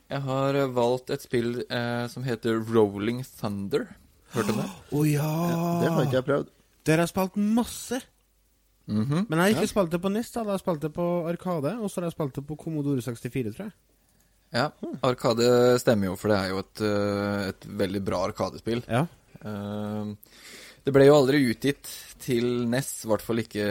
[0.10, 3.88] Jeg har eh, valgt et spill eh, som heter Rolling Thunder.
[4.36, 4.70] Hørte du det?
[5.00, 5.34] Å ja!
[5.82, 6.54] Det har ikke jeg prøvd.
[6.90, 8.02] Dere har spilt masse.
[8.90, 9.28] Mhm.
[9.30, 10.32] Men jeg har ikke spilt det på NES.
[10.34, 13.02] da Jeg har spilt det på Arkade, og så har jeg spilt det på Commodore
[13.06, 13.74] 64, tror jeg.
[14.52, 14.72] Ja,
[15.06, 18.82] Arkade stemmer jo, for det er jo et, eh, et veldig bra Arkadespill.
[18.90, 19.04] Ja.
[19.46, 20.16] Uh,
[20.84, 21.86] det ble jo aldri utgitt
[22.20, 23.68] til NES, i hvert fall ikke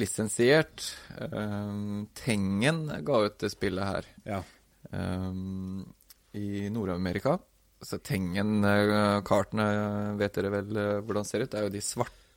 [0.00, 0.88] lisensiert.
[1.14, 4.42] Eh, Tengen ga ut det spillet her Ja.
[4.92, 5.32] eh,
[6.34, 7.38] i Nord-Amerika.
[7.82, 11.50] Så Tengen-kartene vet dere vel hvordan hvordan ser ut?
[11.50, 12.29] Det er jo de svarte,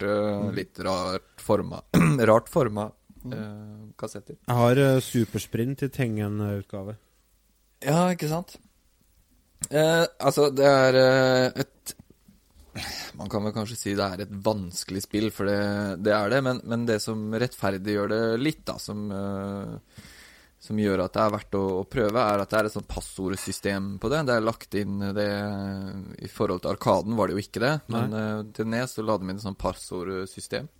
[0.55, 1.81] litt rart forma,
[2.29, 2.89] rart forma
[3.25, 4.37] eh, kassetter.
[4.47, 6.97] Jeg har uh, Supersprint i Tengen-utgave.
[7.83, 8.57] Ja, ikke sant?
[9.71, 11.93] Eh, altså, det er eh, et
[13.19, 15.59] Man kan vel kanskje si det er et vanskelig spill, for det,
[16.03, 16.39] det er det.
[16.45, 20.01] Men, men det som rettferdiggjør det litt, da, som, eh,
[20.63, 22.87] som gjør at det er verdt å, å prøve, er at det er et sånt
[22.87, 24.21] passordsystem på det.
[24.29, 25.29] Det er lagt inn det
[26.23, 29.17] I forhold til Arkaden var det jo ikke det, men uh, til Nes så la
[29.19, 30.71] de inn et sånt passordsystem.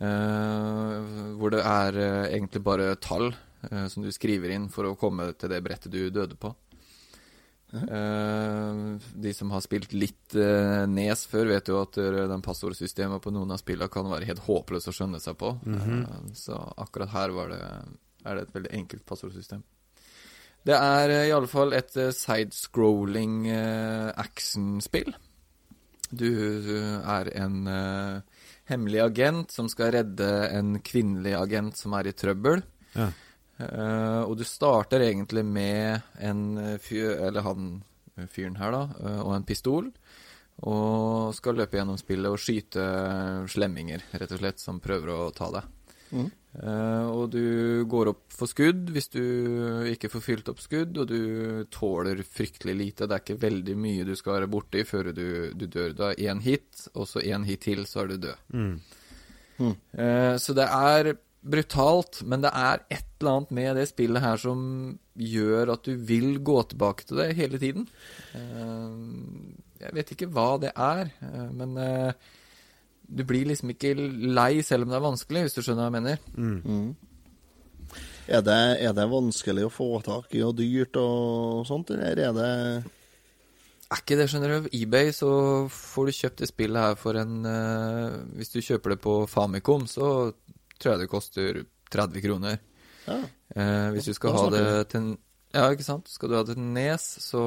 [0.00, 4.96] Uh, hvor det er uh, egentlig bare tall eh, som du skriver inn for å
[4.98, 6.54] komme til det brettet du døde på.
[7.74, 13.22] Uh, de som har spilt litt uh, Nes før, vet jo at uh, den passordsystemet
[13.24, 15.56] på noen av spillene kan være helt håpløst å skjønne seg på.
[15.66, 17.62] Eh, så akkurat her var det,
[18.24, 19.62] er det et veldig enkelt passordsystem.
[20.64, 25.12] Det er eh, i alle fall et eh, sidescrolling eh, actionspill.
[26.14, 27.64] Du er en
[28.70, 32.62] hemmelig agent som skal redde en kvinnelig agent som er i trøbbel.
[32.94, 33.08] Ja.
[34.28, 37.72] Og du starter egentlig med en fyr, eller han
[38.30, 39.90] fyren her, da, og en pistol.
[40.70, 42.86] Og skal løpe gjennom spillet og skyte
[43.50, 45.72] slemminger, rett og slett, som prøver å ta deg.
[46.54, 49.22] Eh, og du går opp for skudd hvis du
[49.90, 53.08] ikke får fylt opp skudd, og du tåler fryktelig lite.
[53.08, 55.94] Det er ikke veldig mye du skal være borti før du, du dør.
[55.94, 58.44] Du har én hit, og så én hit til, så er du død.
[58.54, 58.76] Mm.
[59.98, 64.38] Eh, så det er brutalt, men det er et eller annet med det spillet her
[64.40, 64.62] som
[65.14, 67.84] gjør at du vil gå tilbake til det hele tiden.
[68.32, 71.10] Uh, Jeg vet ikke hva det er,
[71.52, 71.76] men
[73.08, 75.96] du blir liksom ikke lei selv om det er vanskelig, hvis du skjønner hva jeg
[75.98, 76.22] mener.
[76.34, 76.94] Mm.
[78.24, 82.36] Er det, er det vanskelig å få tak i og dyrt og sånt, eller er
[82.36, 82.52] det
[83.92, 84.70] Er ikke det, skjønner du.
[84.72, 85.28] eBay så
[85.68, 89.84] får du kjøpt det spillet her for en uh, Hvis du kjøper det på Famicom,
[89.90, 90.32] så
[90.78, 91.60] tror jeg det koster
[91.92, 92.58] 30 kroner.
[93.04, 93.20] Ja.
[93.54, 95.10] Uh, hvis du skal ha det til en
[95.54, 96.08] Ja, ikke sant.
[96.10, 97.44] Skal du ha det til Nes, så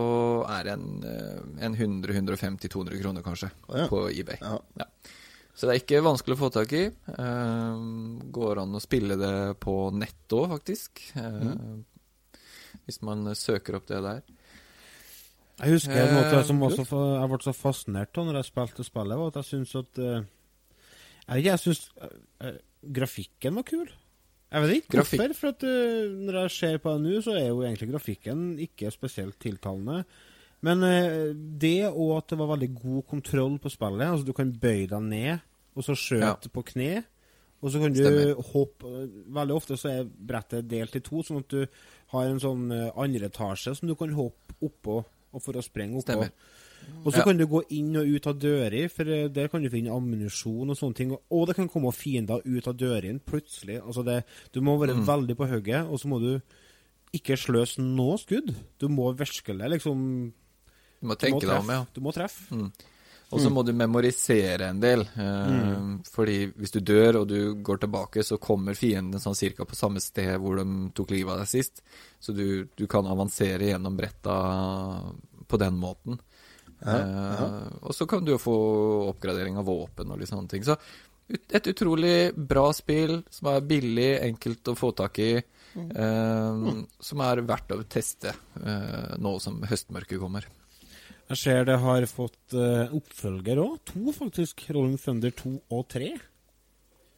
[0.48, 3.88] er det en, eh, en 100-150-200 kroner, kanskje, oh, ja.
[3.91, 4.38] på eBay.
[4.39, 4.62] Ja.
[4.80, 4.86] Ja.
[5.58, 6.84] Så det er ikke vanskelig å få tak i.
[6.86, 7.78] Eh,
[8.38, 11.02] går an å spille det på nett òg, faktisk.
[11.17, 11.86] Eh, Mm.
[12.88, 14.22] Hvis man søker opp det der.
[15.60, 18.48] Jeg husker en måte som Eh, også fa- jeg ble så fascinert av når jeg
[18.54, 20.02] spilte spillet, var at jeg syns at
[21.28, 21.82] Jeg jeg syns
[22.93, 23.88] grafikken var kul.
[24.52, 25.62] Jeg vet ikke Grafikk- hvorfor, for at
[26.28, 30.06] når jeg ser på det nå, så er jo egentlig grafikken ikke spesielt tiltalende.
[30.65, 34.52] Men eh, det og at det var veldig god kontroll på spillet, altså du kan
[34.52, 35.39] bøye deg ned,
[35.78, 37.04] og så skjøte på kne,
[37.62, 38.43] og så kan du Stemmer.
[38.54, 38.89] hoppe
[39.34, 41.67] Veldig ofte så er brettet delt i to, sånn at du
[42.13, 45.98] har en sånn eh, andre etasje som du kan hoppe oppå og for å sprenge
[46.00, 46.08] oppå.
[46.08, 46.32] Stemmer.
[47.04, 47.24] Og så Ja.
[47.26, 50.70] kan du gå inn og ut av dører, for eh, der kan du finne ammunisjon
[50.70, 51.12] og sånne ting.
[51.30, 53.82] Og det kan komme fiender ut av dørene plutselig.
[53.84, 55.06] Altså det, du må være Mm.
[55.06, 56.41] veldig på hugget, og så må du
[57.13, 58.56] ikke sløse noe skudd.
[58.80, 60.34] Du må virkelig liksom
[60.99, 61.81] Du må tenke deg om, ja.
[61.93, 62.47] Du må treffe.
[62.55, 62.71] Mm.
[63.27, 65.01] Og så må du memorisere en del.
[65.19, 69.75] Eh, Fordi hvis du dør og du går tilbake, så kommer fienden sånn cirka på
[69.75, 71.83] samme sted hvor de tok livet av deg sist.
[72.23, 74.38] Så du, du kan avansere gjennom bretta
[75.47, 76.21] på den måten.
[76.79, 78.55] Eh, og så kan du jo få
[79.10, 80.63] oppgradering av våpen og litt sånne ting.
[80.63, 80.77] Så
[81.51, 85.33] et utrolig bra spill som er billig, enkelt å få tak i.
[85.36, 86.63] eh,
[87.03, 88.31] Som er verdt å teste
[88.63, 90.47] eh, nå som høstmørket kommer.
[91.27, 93.77] Jeg ser det har fått uh, oppfølger òg.
[93.91, 94.63] To, faktisk.
[94.71, 96.13] Rolling Thunder 2 og 3.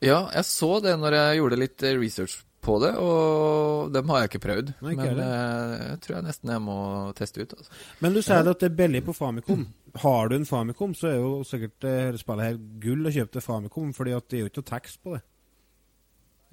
[0.02, 4.22] Ja, jeg så det når jeg gjorde litt eh, research på det, og dem har
[4.22, 4.70] jeg ikke prøvd.
[4.82, 5.28] Nei, ikke men heller.
[5.76, 6.76] eh, jeg tror jeg nesten jeg må
[7.16, 7.54] teste ut.
[7.56, 7.78] Altså.
[8.04, 9.62] Men du sier at det er billig på Famicom.
[10.02, 13.36] Har du en Famicom, så er jo sikkert det her spillet her gull å kjøpe
[13.36, 15.22] til Famicom, fordi at det er jo ikke noe tekst på det.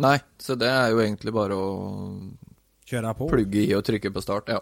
[0.06, 1.68] Nei, så det er jo egentlig bare å
[2.88, 3.28] Kjøre på?
[3.32, 4.62] plugge i og trykke på start, ja.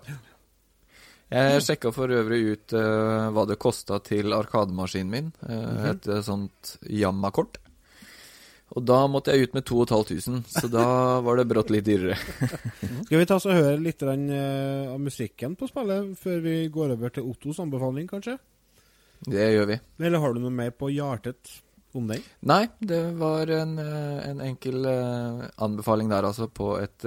[1.34, 5.32] Jeg sjekka for øvrig ut uh, hva det kosta til arkademaskinen min.
[5.42, 7.58] Uh, Et eh, sånt Yamma-kort.
[8.76, 10.86] Og da måtte jeg ut med 2500, så da
[11.26, 12.18] var det brått litt dyrere.
[13.08, 17.14] Skal vi ta oss og høre litt av musikken på spillet før vi går over
[17.14, 18.38] til Ottos anbefaling, kanskje?
[19.26, 19.78] Det gjør vi.
[20.02, 21.54] Eller har du noe mer på hjertet
[21.96, 22.26] om den?
[22.46, 27.06] Nei, det var en, en enkel anbefaling der, altså, på et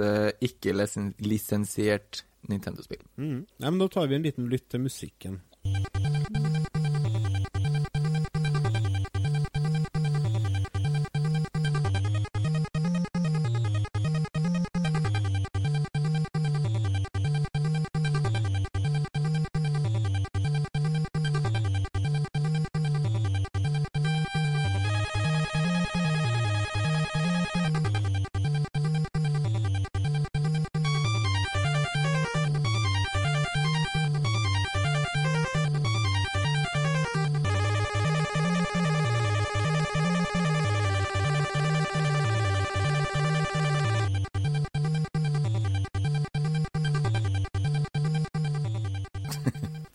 [0.49, 3.03] ikke-lisensiert Nintendo-spill.
[3.17, 3.45] Mm.
[3.59, 5.41] Nei, men Da tar vi en liten lytt til musikken.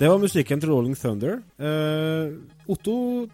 [0.05, 1.39] Det var musikken til Rolling Thunder.
[1.57, 2.35] Eh,
[2.69, 3.25] Otto,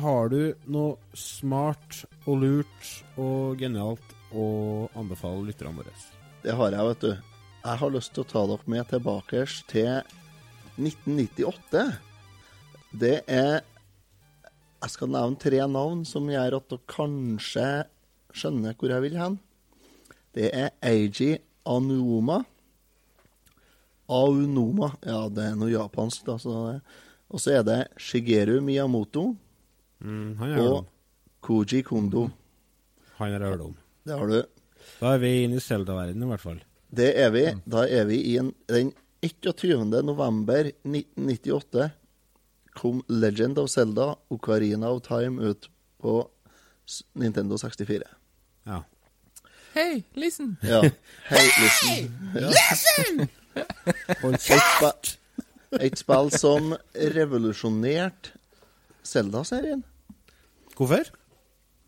[0.00, 2.86] har du noe smart og lurt
[3.20, 4.46] og genialt å
[4.96, 5.92] anbefale lytterne våre?
[6.40, 7.12] Det har jeg, vet du.
[7.66, 9.92] Jeg har lyst til å ta dere med tilbake til
[10.80, 11.84] 1998.
[12.96, 17.68] Det er Jeg skal nevne tre navn som gjør at dere kanskje
[18.32, 19.40] skjønner hvor jeg vil hen.
[20.32, 21.34] Det er Eiji
[21.68, 22.46] Anuoma.
[24.08, 24.92] Aunoma.
[25.06, 26.36] Ja, det er noe japansk, da.
[26.38, 26.80] Så det.
[27.32, 29.34] Og så er det Shigeru Miyamoto
[30.00, 30.84] Mm, og.
[31.40, 32.26] Koji Kondo.
[33.16, 33.74] Han har jeg hørt om.
[34.04, 34.42] Det har du.
[35.00, 36.58] Da er vi inne i Zelda-verdenen, i hvert fall.
[36.92, 37.44] Det er vi.
[37.64, 38.92] Da er vi i en, den
[39.24, 39.86] 21.
[40.04, 41.90] november 1998
[42.76, 45.70] kom Legend of Zelda Ocarina of Time ut
[46.02, 46.18] på
[47.14, 48.04] Nintendo 64.
[48.66, 48.82] Ja.
[49.74, 50.58] Hey, listen!
[50.62, 50.82] Ja.
[51.30, 52.12] Hei, listen.
[52.34, 52.52] Ja.
[52.52, 53.30] Et,
[54.40, 54.90] spe,
[55.80, 56.74] et spill som
[57.16, 58.34] revolusjonerte
[59.06, 59.84] Zelda-serien.
[60.76, 61.10] Hvorfor?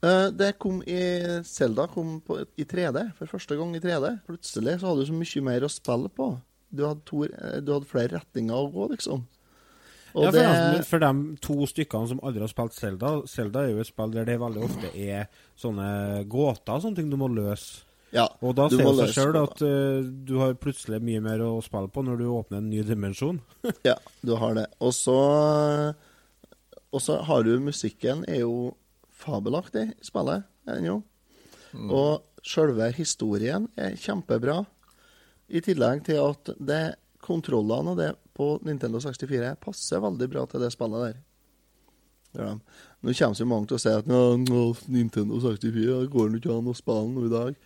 [0.02, 1.00] Eh, Det kom i
[1.44, 4.12] Zelda kom på, i 3D, for første gang i 3D.
[4.28, 6.28] Plutselig så hadde du så mye mer å spille på.
[6.70, 9.24] Du hadde, to, eh, du hadde flere retninger å gå, liksom.
[10.14, 13.74] Og ja, for, det for de to stykkene som aldri har spilt Zelda Zelda er
[13.74, 15.26] jo et spill der det veldig ofte er
[15.60, 17.84] sånne gåter og sånne ting du må løse.
[18.14, 21.58] Ja, Og da ser det seg sjøl at uh, du har plutselig mye mer å
[21.64, 23.40] spille på når du åpner en ny dimensjon.
[23.88, 24.66] Ja, du har det.
[24.80, 25.18] Og så
[26.88, 28.72] Og så har du musikken er jo
[29.18, 31.02] fabelaktig i spillet ennå.
[31.74, 34.62] Og sjølve historien er kjempebra.
[35.48, 36.82] I tillegg til at det
[37.24, 41.18] kontrollene og det på Nintendo 64 passer veldig bra til det spillet der.
[42.38, 42.52] Ja.
[43.02, 46.56] Nå kommer så mange til å si at «Nå, nå, Nintendo 64 går det ikke
[46.56, 47.58] an å spille noe i dag.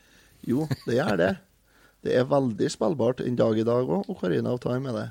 [0.49, 1.33] Jo, det gjør det.
[2.03, 5.09] Det er veldig spillbart en dag i dag òg, Ocarina of Time er det.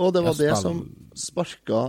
[0.00, 0.80] Og det var det som
[1.14, 1.88] sparka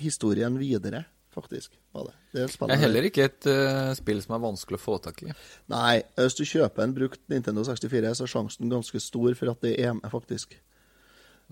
[0.00, 1.72] historien videre, faktisk.
[1.92, 2.14] var det.
[2.32, 5.32] det Det er heller ikke et uh, spill som er vanskelig å få tak i.
[5.72, 9.64] Nei, hvis du kjøper en brukt Nintendo 64, så er sjansen ganske stor for at
[9.64, 10.54] det er med, faktisk.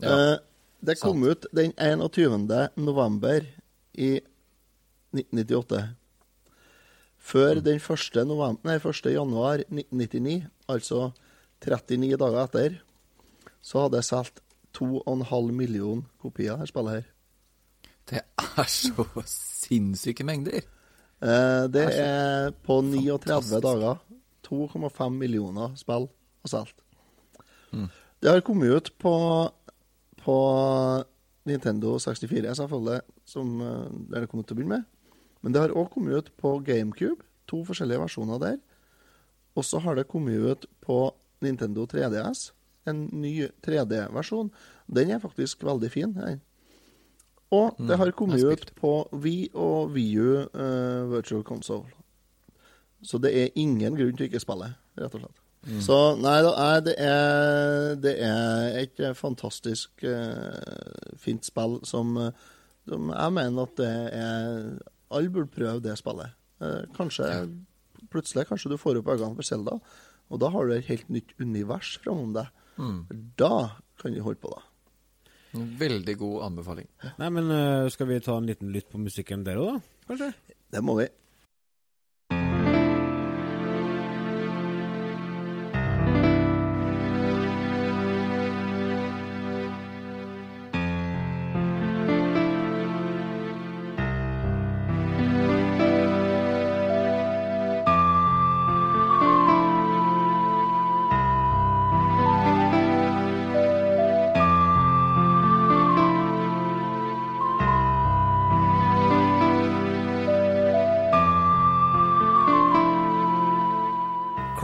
[0.01, 0.36] Ja, uh,
[0.80, 2.47] det kom ut den 21.
[2.80, 3.45] november
[3.93, 4.12] i
[5.12, 5.80] 1998.
[7.20, 8.22] Før den 1.
[8.26, 9.10] November, nei, 1.
[9.12, 11.10] januar 1999, altså
[11.60, 12.78] 39 dager etter,
[13.62, 14.40] så hadde jeg solgt
[14.78, 17.08] 2,5 million kopier av dette spillet her.
[18.10, 20.64] Det er så sinnssyke mengder.
[21.20, 23.62] Eh, det Det er på 39 fantastisk.
[23.62, 24.00] dager
[24.48, 26.80] 2,5 millioner spill har solgt.
[27.72, 27.88] Mm.
[28.22, 29.14] Det har kommet ut på,
[30.24, 30.36] på
[31.46, 34.88] Nintendo 64, selvfølgelig, som eh, der det kom ut til å begynne med.
[35.41, 38.59] Men det har òg kommet ut på GameCube, to forskjellige versjoner der.
[39.57, 41.01] Og så har det kommet ut på
[41.41, 42.51] Nintendo 3DS,
[42.88, 44.53] en ny 3D-versjon.
[44.86, 46.12] Den er faktisk veldig fin.
[46.12, 46.41] den.
[47.51, 51.88] Og det har kommet ut på Wii og VU uh, Virtual Console.
[53.03, 55.41] Så det er ingen grunn til å ikke spille, rett og slett.
[55.84, 62.47] Så nei, da det, er, det er et eh, fantastisk uh, fint spill som, eh,
[62.88, 64.62] som jeg mener at det er
[65.11, 66.36] Alle burde prøve det spillet.
[66.62, 67.26] Eh, kanskje
[68.11, 69.74] Plutselig kanskje du får opp øynene for Selda,
[70.30, 72.48] og da har du et helt nytt univers framom deg.
[73.38, 73.50] Da
[74.00, 74.62] kan du holde på, da.
[75.52, 76.88] Veldig god anbefaling.
[77.20, 80.04] Nei, men eh, skal vi ta en liten lytt på musikken der òg, da?
[80.08, 80.30] Kanskje?
[80.72, 81.06] Det må vi.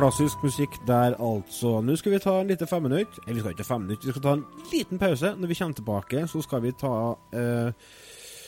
[0.06, 1.80] Klassisk musikk der, altså.
[1.82, 3.16] Nå skal vi ta en liten femminutt.
[3.24, 5.32] Eller vi skal ikke ta fem vi skal ta en liten pause.
[5.34, 6.92] Når vi kommer tilbake, så skal vi ta
[7.34, 7.88] eh,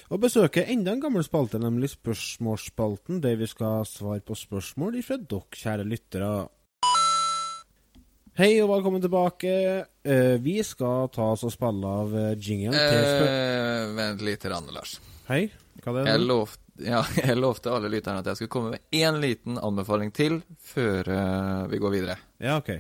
[0.07, 5.19] og besøke enda en gammel spalte, nemlig Spørsmålsspalten, der vi skal svare på spørsmål ifra
[5.19, 6.31] dere, kjære lyttere.
[8.39, 9.57] Hei og velkommen tilbake.
[10.07, 13.33] Eh, vi skal ta oss og spille av eh, til spør...
[13.35, 15.01] Eh, vent litt, grann, Lars.
[15.27, 15.49] Hei,
[15.83, 16.11] hva er det?
[16.15, 20.13] Jeg lovte, ja, jeg lovte alle lytterne at jeg skulle komme med én liten anbefaling
[20.15, 22.19] til før uh, vi går videre.
[22.43, 22.73] Ja, OK.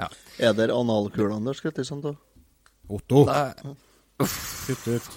[0.00, 0.08] Ja.
[0.38, 2.14] Er det analkulene der, skal jeg sånn da?
[2.92, 3.74] Otto, Nei,
[4.18, 5.12] kutt ut.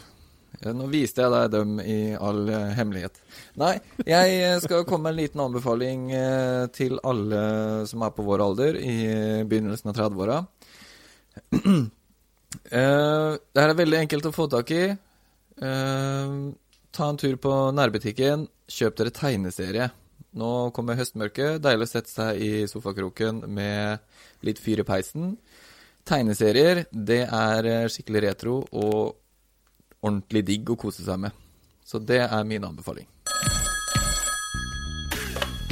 [0.61, 3.19] Ja, Nå viste jeg deg dem i all uh, hemmelighet.
[3.59, 3.73] Nei,
[4.07, 7.41] jeg eh, skal komme med en liten anbefaling uh, til alle
[7.89, 8.95] som er på vår alder i
[9.43, 10.39] begynnelsen av 30-åra.
[11.59, 11.81] uh,
[12.71, 14.85] det her er veldig enkelt å få tak i.
[15.61, 16.31] Eh,
[16.95, 19.89] ta en tur på nærbutikken, kjøp dere tegneserie.
[20.35, 24.03] Nå kommer høstmørket, deilig å sette seg i sofakroken med
[24.47, 25.35] litt fyr i peisen.
[26.07, 29.15] Tegneserier, det er eh, skikkelig retro og
[30.05, 31.35] ordentlig digg å kose seg med.
[31.85, 33.07] Så det er min anbefaling.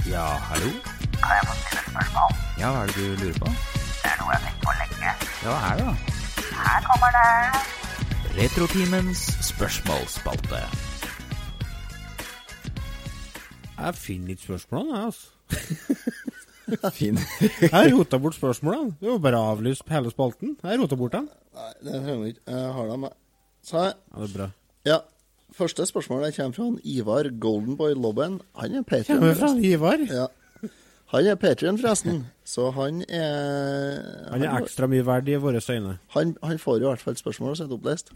[0.10, 0.72] Ja, hallo?
[1.24, 2.40] Kan jeg få stille et spørsmål?
[2.60, 3.54] Ja, hva er det du lurer på?
[4.04, 5.14] Det er noe jeg har tenkt på lenge.
[5.44, 5.96] Ja, hva er det da?
[6.64, 7.30] Her kommer det.
[8.40, 10.66] Retrotimens spørsmålsspalte.
[13.88, 16.92] Jeg finner ikke spørsmålene, jeg, altså.
[16.96, 17.18] Fin.
[17.62, 18.94] Jeg rota bort spørsmålene.
[19.02, 20.54] Det var bare å avlyse hele spalten.
[20.64, 21.26] Jeg rota bort dem.
[21.58, 22.44] Nei, det trenger vi ikke.
[22.56, 23.18] Jeg har dem, jeg.
[23.68, 24.48] Så jeg Ja, det er bra.
[24.88, 25.00] Ja.
[25.54, 28.40] Første spørsmål jeg kommer fra han Ivar Goldenboy Lobben.
[28.58, 29.20] Han er Patrion.
[29.20, 30.02] Kommer fra Ivar.
[30.10, 30.28] Ja.
[31.14, 32.24] Han er Patrion, forresten.
[32.48, 36.00] Så han er Han er ekstra mye verd i våre øyne.
[36.16, 38.16] han, han får i hvert fall spørsmål og sitt opplest.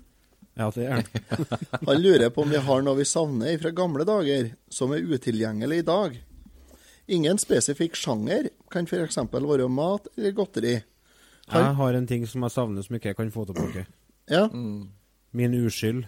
[0.58, 1.46] Ja, det er han.
[1.88, 5.84] Han lurer på om vi har noe vi savner fra gamle dager, som er utilgjengelig
[5.84, 6.18] i dag.
[7.08, 9.20] Ingen spesifikk sjanger, kan f.eks.
[9.32, 10.76] være mat eller godteri.
[11.48, 13.88] Jeg har en ting som jeg savner som ikke jeg kan få tilbake.
[14.28, 16.02] Ja, Min uskyld.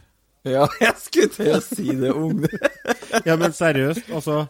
[0.43, 2.49] Ja, jeg skulle til å si det, unge.
[3.27, 4.41] Ja, men seriøst, altså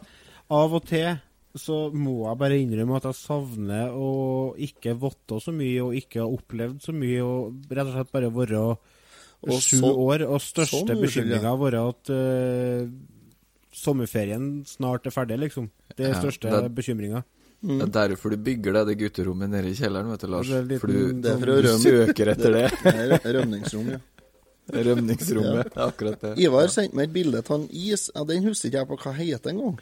[0.50, 1.20] Av og til
[1.58, 4.10] så må jeg bare innrømme at jeg savner å
[4.62, 8.30] ikke votte så mye og ikke ha opplevd så mye, og rett og slett bare
[8.34, 8.89] være Og
[9.48, 10.26] sju så- år.
[10.28, 11.48] Og største sånn bekymringa ja.
[11.54, 12.88] har vært at uh,
[13.72, 15.70] sommerferien snart er ferdig, liksom.
[15.96, 17.24] Det er Ja, største det- bekymringa.
[17.62, 20.48] Det er derfor du bygger deg det gutterommet nede i kjelleren, vet du, Lars.
[20.48, 22.70] Det er liten, For du, Det er for å du søker etter det.
[22.82, 23.98] Det er rømningsrom, ja.
[24.70, 25.68] Rømningsrommet.
[25.74, 26.30] Det er akkurat det.
[26.40, 28.10] Ivar sendte meg et bilde av en is.
[28.14, 29.78] Ja, Den husker ikke jeg på hva heter engang.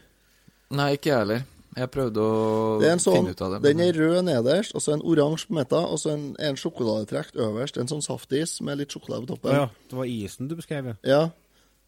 [0.75, 1.45] Nei, ikke jeg heller.
[1.77, 3.61] Jeg prøvde å Det en sånn, finne ut av det.
[3.67, 7.37] Den er rød nederst, og så en oransje på midten, og så en, en sjokoladetrekt
[7.37, 7.77] øverst.
[7.79, 9.55] En sånn saftis med litt sjokolade på toppen.
[9.55, 10.97] ja, det var isen du beskrev, ja.
[11.07, 11.23] Ja.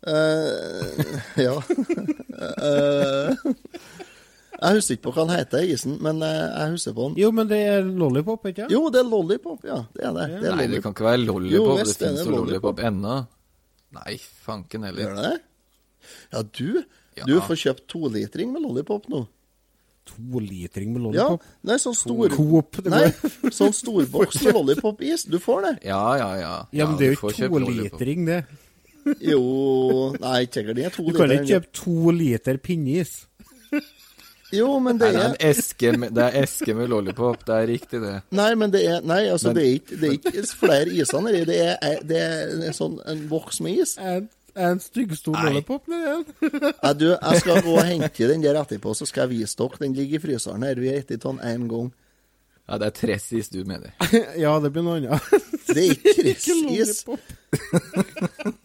[0.06, 1.16] Eh,
[1.46, 1.56] ja.
[2.40, 3.50] uh,
[4.60, 7.18] jeg husker ikke på hva den heter, isen, men eh, jeg husker på den.
[7.20, 8.74] Jo, men det er lollipop, ikke sant?
[8.74, 9.82] Jo, det er lollipop, ja.
[9.96, 10.26] Det er det.
[10.36, 11.56] det er Nei, det kan ikke være lollipop.
[11.56, 12.82] Jo, det finnes jo lollipop.
[12.90, 13.18] ennå.
[13.96, 15.02] Nei, fanken heller.
[15.06, 15.36] Gjør det det?
[16.32, 16.82] Ja, du
[17.18, 17.24] Ja.
[17.26, 19.24] Du får kjøpt tolitring med lollipop nå.
[20.06, 21.42] Tolitring med lollipop?
[21.44, 23.04] Ja, nei, sånn stor Coop, Nei,
[23.58, 25.26] sånn storboks med lollipop-is.
[25.30, 25.72] Du får det.
[25.90, 26.54] Ja, ja, ja.
[26.74, 28.40] Ja, men det er jo får ikke tolitring, det.
[29.24, 29.40] Jo
[30.20, 31.40] Nei, ikke sikkert det er to Du kan liter.
[31.40, 33.14] ikke kjøpe to liter pinneis.
[34.50, 37.44] Jo, men det Nei, det er er eske med, det er eske med lollipop.
[37.46, 38.16] Det er riktig, det.
[38.34, 41.22] Nei, men det er Nei, altså, Men- det er ikke, det er ikke flere iser
[41.22, 41.44] nedi.
[41.46, 43.92] Det er, det er en sånn en boks med is.
[44.02, 44.26] En,
[44.56, 46.22] en styggstor lollipop, det er.
[46.82, 49.78] Nei, du, jeg skal gå og hente den der etterpå, så skal jeg vise dere.
[49.82, 50.74] Den ligger i fryseren her.
[50.80, 51.90] Vi har spist den én gang.
[52.70, 53.90] Ja, det er tressis du mener.
[54.44, 55.20] Ja, det blir noe annet.
[55.66, 56.36] Det er ikke.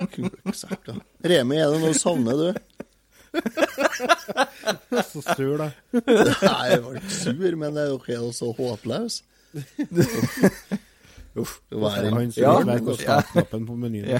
[0.16, 0.94] Kuksakka.
[1.26, 2.50] Remi, er det noe du savner, du?
[5.10, 5.72] Så sur, da.
[5.92, 9.18] Nei, jeg var ikke sur, men er jo helt så håpløs.
[11.36, 11.58] Uff.
[11.74, 12.14] Er det?
[12.16, 12.96] Han skulle Ja, ja.
[13.02, 14.20] startknappen på menyen Ja.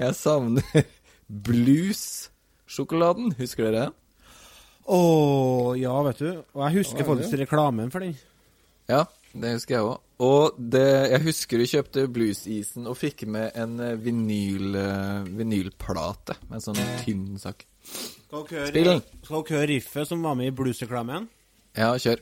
[0.00, 0.64] Jeg savner
[1.48, 3.34] blues-sjokoladen.
[3.36, 3.90] Husker dere?
[4.90, 5.00] Å,
[5.76, 6.30] ja, vet du.
[6.56, 8.14] Og jeg husker faktisk reklamen for den.
[8.90, 9.04] Ja,
[9.36, 9.98] det husker jeg òg.
[10.24, 16.36] Og det, jeg husker du kjøpte bluesisen og fikk med en eh, vinyl, eh, vinylplate
[16.48, 17.64] med en sånn tynn sak.
[17.90, 18.98] Skal dere
[19.30, 21.28] høre riffet som var med i bluesreklamen?
[21.76, 22.20] Ja, kjør.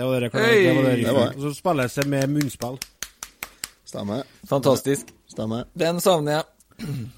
[0.00, 0.30] Det var det.
[0.32, 0.62] Hei!
[0.64, 2.78] Det var det Det var- Og så spilles det med munnspill.
[3.90, 4.22] Stemmer.
[4.48, 5.10] Fantastisk.
[5.28, 5.66] Stemmer.
[5.76, 6.44] Den savner jeg.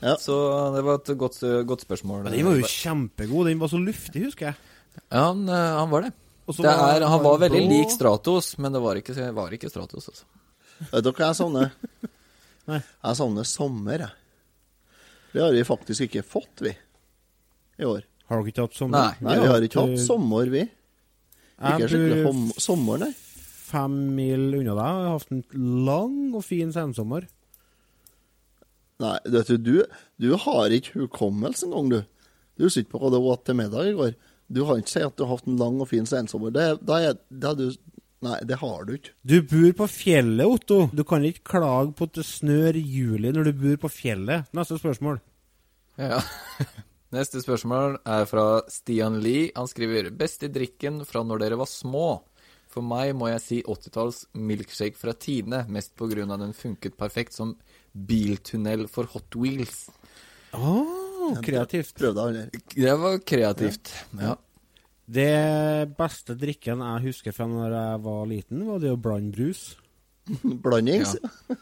[0.03, 0.17] Ja.
[0.19, 0.35] Så
[0.75, 2.25] det var et godt, godt spørsmål.
[2.27, 3.47] Men den var jo kjempegod.
[3.47, 4.57] Den var så luftig, husker jeg.
[5.13, 6.13] Ja, han, eh, han var det.
[6.49, 7.69] Var- er, han var veldig blå.
[7.71, 10.25] lik Stratos, men det var ikke, var ikke Stratos, altså.
[10.91, 11.71] Vet dere hva jeg savner?
[12.67, 14.11] Jeg savner sommer, jeg.
[15.33, 16.71] Det har vi faktisk ikke fått, vi,
[17.79, 18.03] i år.
[18.29, 18.99] Har dere ikke hatt sommer?
[18.99, 19.15] Nei.
[19.27, 20.63] Nei, vi har ikke hatt sommer, vi.
[21.63, 23.13] Ikke skikkelig hom- sommer, nei.
[23.73, 24.89] fem mil unna deg.
[24.99, 25.45] Jeg har hatt en
[25.87, 27.25] lang og fin sensommer.
[29.03, 29.79] Nei, vet du, du,
[30.23, 32.03] du har ikke hukommelse engang, du.
[32.59, 34.13] Du husker ikke på hva det var til middag i går.
[34.53, 36.53] Du har ikke sagt at du har hatt en lang og fin sensommer.
[36.55, 37.67] Det, da er, det har du
[38.23, 39.11] Nei, det har du ikke.
[39.27, 40.85] Du bor på fjellet, Otto.
[40.95, 44.45] Du kan ikke klage på at det snør i juli når du bor på fjellet.
[44.55, 45.19] Neste spørsmål.
[45.99, 46.21] Ja.
[47.13, 49.51] Neste spørsmål er fra Stian Lie.
[49.53, 52.23] Han skriver Beste drikken fra når dere var små.
[52.73, 56.95] For meg må jeg si 80-talls milkshake fra Tine, mest på grunn av den funket
[56.97, 57.51] perfekt som
[57.93, 59.91] biltunnel for Hot Wheels.
[60.57, 60.73] Å,
[61.45, 61.93] kreativt.
[62.01, 62.63] Prøv deg aldri.
[62.73, 63.93] Det var kreativt.
[64.17, 64.39] Ja.
[65.13, 65.29] Det
[65.99, 69.67] beste drikken jeg husker fra når jeg var liten, var det å blande brus.
[70.65, 71.13] Blandings.
[71.21, 71.59] Ja.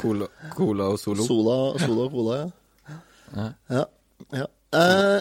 [0.00, 1.26] Cola, cola og Solo.
[1.28, 2.96] Sola, sola og cola, ja.
[3.34, 3.46] Ja.
[3.76, 3.84] Ja.
[4.38, 4.48] ja.
[4.70, 5.20] Eh,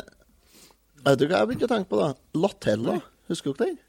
[1.05, 2.13] vet du hva jeg begynte å tenke på, da?
[2.37, 2.99] Latella.
[3.29, 3.79] Husker dere den?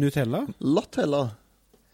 [0.00, 0.44] Nutella?
[0.62, 1.24] Latella.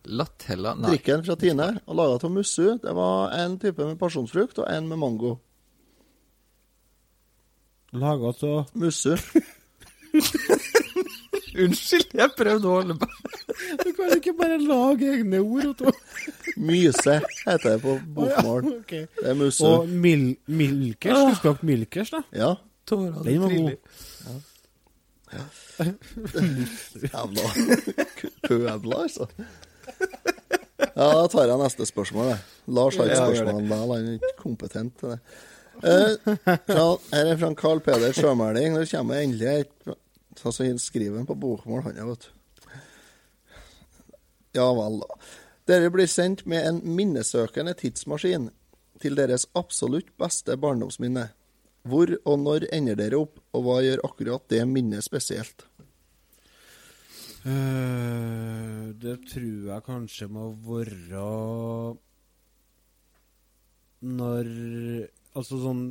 [0.06, 0.92] Latella Nei.
[0.92, 2.76] Drikken fra Tine og laga av mussu.
[2.82, 5.36] Det var en type med pasjonsfrukt og en med mango.
[7.96, 9.16] Laga av Mussu.
[11.64, 13.12] Unnskyld, jeg prøvde å holde meg.
[13.82, 15.92] Du kan ikke bare lage egne ord, Otto.
[16.60, 18.68] Myse heter det på bokmål.
[18.80, 18.92] Ok.
[19.16, 19.64] Det er mussu.
[19.68, 21.16] Og mil Milkers.
[21.16, 22.22] Du skulle hatt Milkers, da?
[22.36, 22.52] Ja.
[22.86, 23.72] Tårene Den var god.
[27.02, 27.48] Jævla
[28.46, 29.26] Pødler, altså.
[30.96, 32.32] Ja, da tar jeg neste spørsmål.
[32.34, 32.40] Jeg.
[32.76, 33.78] Lars har ikke Ja, spørsmål om det.
[33.82, 35.20] Han er ikke kompetent til det.
[35.76, 36.16] Uh,
[37.12, 38.76] her er fra Carl Peder Sjømæling.
[38.76, 39.96] Nå kommer endelig et
[40.36, 42.32] Så han skriver på bokmål, han, ja, vet du.
[44.56, 45.18] Ja vel, da.
[45.66, 48.50] Dere blir sendt med en minnesøkende tidsmaskin
[49.02, 51.28] til deres absolutt beste barndomsminne.
[51.86, 55.66] Hvor og når ender dere opp, og hva gjør akkurat det minnet spesielt?
[57.46, 61.26] Uh, det tror jeg kanskje må være
[64.02, 64.48] Når
[65.36, 65.82] Altså sånn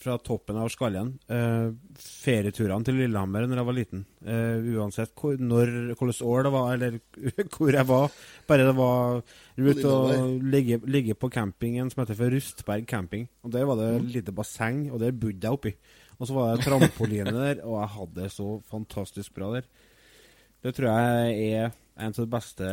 [0.00, 1.12] fra toppen av skallen.
[1.30, 1.70] Eh,
[2.00, 4.04] ferieturene til Lillehammer når jeg var liten.
[4.24, 6.98] Eh, uansett hvor, når, hvilket år det var, eller
[7.56, 8.16] hvor jeg var.
[8.48, 9.22] Bare det var
[9.56, 13.28] ut og ligge, ligge på campingen som heter for Rustberg camping.
[13.44, 14.08] Og Der var det Mm.
[14.12, 15.74] lite basseng, og der bodde jeg oppi.
[16.18, 19.64] Og så var det trampoline der, og jeg hadde det så fantastisk bra der.
[20.62, 22.68] Det tror jeg er en av de beste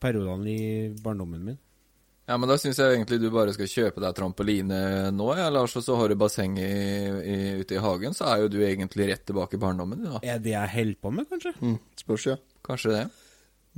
[0.00, 1.58] periodene i barndommen min.
[2.28, 4.78] Ja, men da syns jeg egentlig du bare skal kjøpe deg trampoline
[5.16, 6.66] nå, ja, Lars, og så har du basseng i,
[7.24, 10.20] i, ute i hagen, så er jo du egentlig rett tilbake i barndommen, din da.
[10.34, 11.54] Er det jeg holder på med, kanskje?
[11.64, 12.36] Mm, spørs, ja.
[12.68, 13.06] Kanskje det.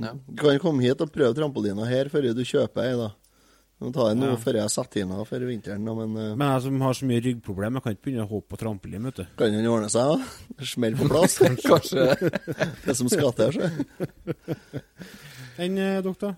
[0.03, 0.11] Ja.
[0.27, 3.09] Du kan komme hit og prøve trampolina her før du kjøper ei, da.
[3.79, 4.35] Du må ta en nå Ja.
[4.43, 6.35] før jeg setter inn for vinteren, da, men uh...
[6.35, 9.07] Men jeg som har så mye ryggproblemer, jeg kan ikke begynne å hoppe på trampolin,
[9.09, 9.25] vet du.
[9.39, 10.67] kan den ordne seg, da?
[10.75, 11.39] Smell på plass.
[11.71, 12.11] Kanskje.
[12.83, 13.71] det som skal til, så.
[15.63, 16.35] Enn eh, dere, da?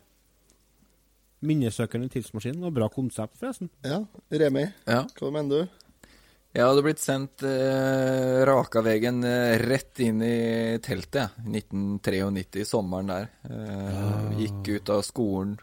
[1.43, 2.63] Minnesøkeren i tidsmaskinen.
[2.67, 3.69] Og bra konsept, forresten.
[3.85, 4.01] Ja.
[4.31, 5.03] Remi, Ja.
[5.19, 5.79] hva mener du?
[6.53, 11.63] Jeg hadde blitt sendt eh, Rakavegen eh, rett inn i teltet, jeg.
[11.63, 13.29] 1993, sommeren der.
[13.49, 15.55] Eh, Gikk ut av skolen.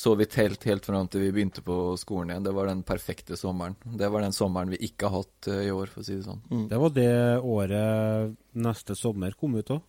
[0.00, 2.44] Sov i telt helt fram til vi begynte på skolen igjen.
[2.46, 3.74] Det var den perfekte sommeren.
[3.98, 6.28] Det var den sommeren vi ikke har hatt eh, i år, for å si det
[6.28, 6.68] sånn.
[6.70, 7.10] Det var det
[7.42, 9.82] året neste sommer kom ut òg.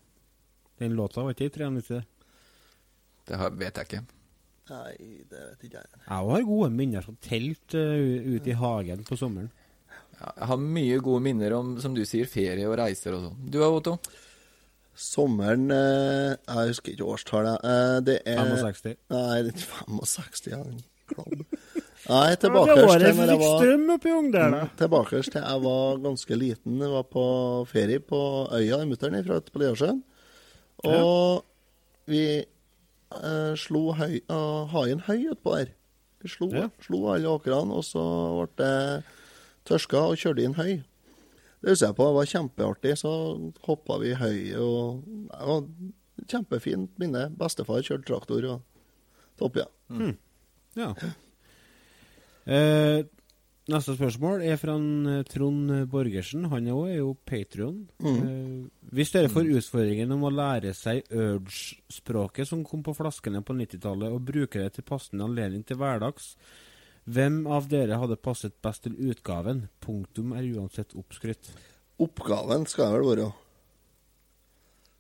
[0.81, 2.01] Den låta var ikke i 93.
[3.29, 4.01] Det vet jeg ikke.
[4.71, 4.93] Nei,
[5.27, 6.01] det vet ikke jeg.
[6.05, 9.51] Jeg har gode minner fra telt uh, ute i hagen på sommeren.
[10.21, 13.39] Ja, jeg har mye gode minner om, som du sier, ferie og reiser og sånn.
[13.51, 13.97] Du da, Otto?
[15.01, 17.63] Sommeren eh, Jeg husker ikke årstallet.
[17.65, 18.97] Eh, det er 65.
[19.13, 20.59] Nei, det er 65, ja.
[22.11, 23.65] Nei, Det tilbake var til når jeg var.
[23.65, 26.79] Mm, Tilbake til jeg var ganske liten.
[26.83, 27.25] Jeg var på
[27.71, 28.21] ferie på
[28.57, 30.01] øya i mutter'n fra Liasjøen.
[30.91, 31.43] Og
[32.09, 32.23] vi
[33.23, 35.71] eh, slo høy, uh, haien høy utpå der.
[36.21, 36.69] Vi slo, Ja.
[36.85, 38.03] slo alle åkrene, og så
[38.37, 39.03] ble det
[39.65, 40.83] tørska og kjørte inn høy.
[41.61, 42.93] Det husker jeg på, det var kjempeartig.
[42.97, 43.11] Så
[43.67, 45.65] hoppa vi i høyet, og det var
[46.27, 47.27] kjempefint minne.
[47.37, 48.61] Bestefar kjørte traktor og
[49.37, 49.67] topp, ja.
[50.77, 50.93] Ja.
[52.49, 53.03] Eh,
[53.71, 56.47] neste spørsmål er fra eh, Trond Borgersen.
[56.51, 57.77] Han er også er jo Patrion.
[57.99, 63.55] Eh, hvis dere får utfordringen om å lære seg Urge-språket som kom på flaskene på
[63.57, 66.35] 90-tallet, og bruker det til passende anledning til hverdags,
[67.09, 69.65] hvem av dere hadde passet best til utgaven?
[69.81, 71.53] Punktum er uansett oppskrytt.
[72.01, 73.31] Oppgaven skal det vel være.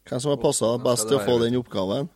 [0.09, 2.09] Hvem som har passa best til å få den oppgaven?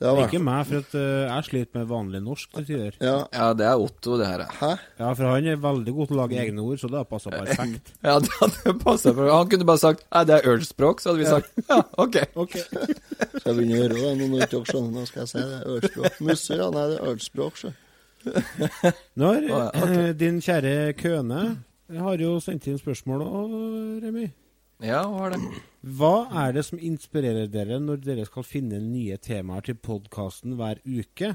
[0.00, 2.94] Det har vært Ikke meg, for at, uh, jeg sliter med vanlig norsk til tider.
[3.04, 3.16] Ja.
[3.36, 4.44] Ja, det er Otto, det her.
[4.56, 4.70] Hæ?
[4.96, 7.32] Ja, for han er veldig god til å lage egne ord, så det har passa
[7.34, 7.92] perfekt.
[8.08, 9.34] Ja, det hadde passa perfekt.
[9.36, 12.16] Han kunne bare sagt Nei, det er ølspråk, så hadde vi sagt ja, OK.
[13.42, 15.60] Skal jeg begynne å gjøre det nå når dere skjønner nå skal jeg si det?
[15.60, 16.20] er Ølspråk.
[16.30, 16.70] Musse, ja.
[16.72, 17.74] Nei, det er ølspråk, sjø.
[19.20, 21.44] Nå har Å, ja, eh, din kjære Køne
[22.00, 23.54] har jo sendt inn spørsmål òg,
[24.04, 24.30] Remi.
[24.80, 25.60] Ja, hva er det?
[25.96, 30.80] Hva er det som inspirerer dere når dere skal finne nye temaer til podkasten hver
[30.84, 31.34] uke?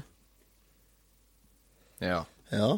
[2.02, 2.24] Ja.
[2.52, 2.76] Ja.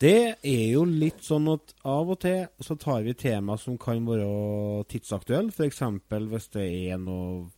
[0.00, 0.16] Det
[0.46, 4.86] er jo litt sånn at av og til så tar vi tema som kan være
[4.90, 5.52] tidsaktuelle.
[5.52, 5.82] F.eks.
[6.30, 7.50] hvis det er noen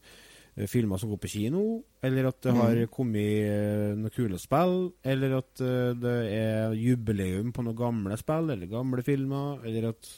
[0.56, 1.62] eh, filmer som går på kino,
[2.02, 7.54] eller at det har kommet eh, noen kule spill, eller at eh, det er jubileum
[7.54, 10.12] på noen gamle spill eller gamle filmer, eller at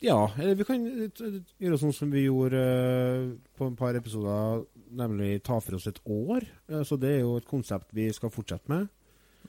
[0.00, 3.24] Ja, eller vi kan eh, gjøre sånn som vi gjorde eh,
[3.58, 4.62] på et par episoder,
[4.96, 6.46] nemlig ta for oss et år.
[6.88, 8.88] Så det er jo et konsept vi skal fortsette med.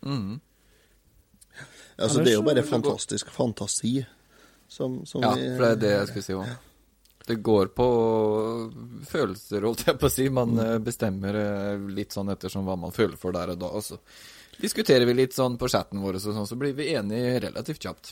[0.02, 0.40] Mhm.
[2.00, 3.98] Altså, Ellers det er jo bare fantastisk fantasi
[4.72, 6.52] som, som Ja, for det er det jeg skulle si òg.
[7.28, 7.88] Det går på
[9.10, 10.28] følelser, holdt jeg på å si.
[10.34, 11.38] Man eh, bestemmer
[11.92, 13.72] litt sånn ettersom hva man føler for der og da.
[13.78, 14.00] Og så
[14.60, 18.12] diskuterer vi litt sånn på chatten vår, og sånn, så blir vi enige relativt kjapt.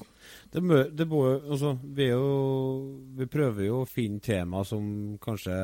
[0.53, 5.17] Det må, det må, altså, vi, er jo, vi prøver jo å finne tema som
[5.21, 5.55] kanskje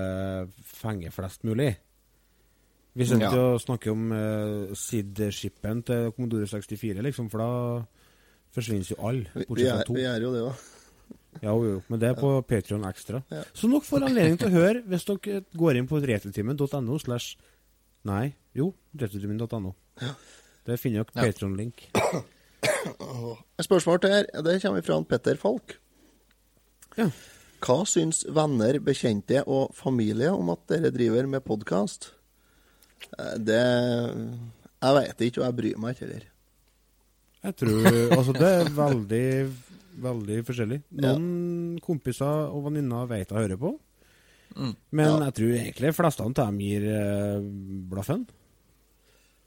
[0.75, 1.71] fenger flest mulig.
[2.95, 3.29] Vi skal Ja.
[3.31, 7.49] ikke å snakke om uh, SID-skippen til Commodore 64, liksom, for da
[8.55, 9.97] forsvinner jo alle, bortsett er, fra to.
[9.97, 10.55] vi er jo det, da.
[11.43, 13.19] Ja, jo, jo, men det er på Patreon ekstra.
[13.33, 13.41] Ja.
[13.51, 17.35] Så dere får anledning til å høre hvis dere går inn på retrotimen.no slash
[18.07, 19.73] Nei, jo, retrotimen.no.
[20.65, 21.29] Der finner dere Ja.
[21.29, 21.87] Patreon-link.
[23.59, 24.25] Et spørsmål til her.
[24.43, 25.77] Det kommer fra Petter Falk.
[26.97, 27.09] Ja.
[27.65, 32.11] Hva syns venner, bekjente og familie om at dere driver med podkast?
[33.37, 33.61] Det
[34.85, 36.25] Jeg vet ikke, og jeg bryr meg ikke heller.
[37.45, 39.27] Jeg tror Altså, det er veldig,
[40.01, 40.79] veldig forskjellig.
[41.01, 43.75] Noen kompiser og venninner vet jeg hører på.
[44.55, 47.45] Men jeg tror egentlig flestene fleste av dem gir uh,
[47.91, 48.25] blaffen.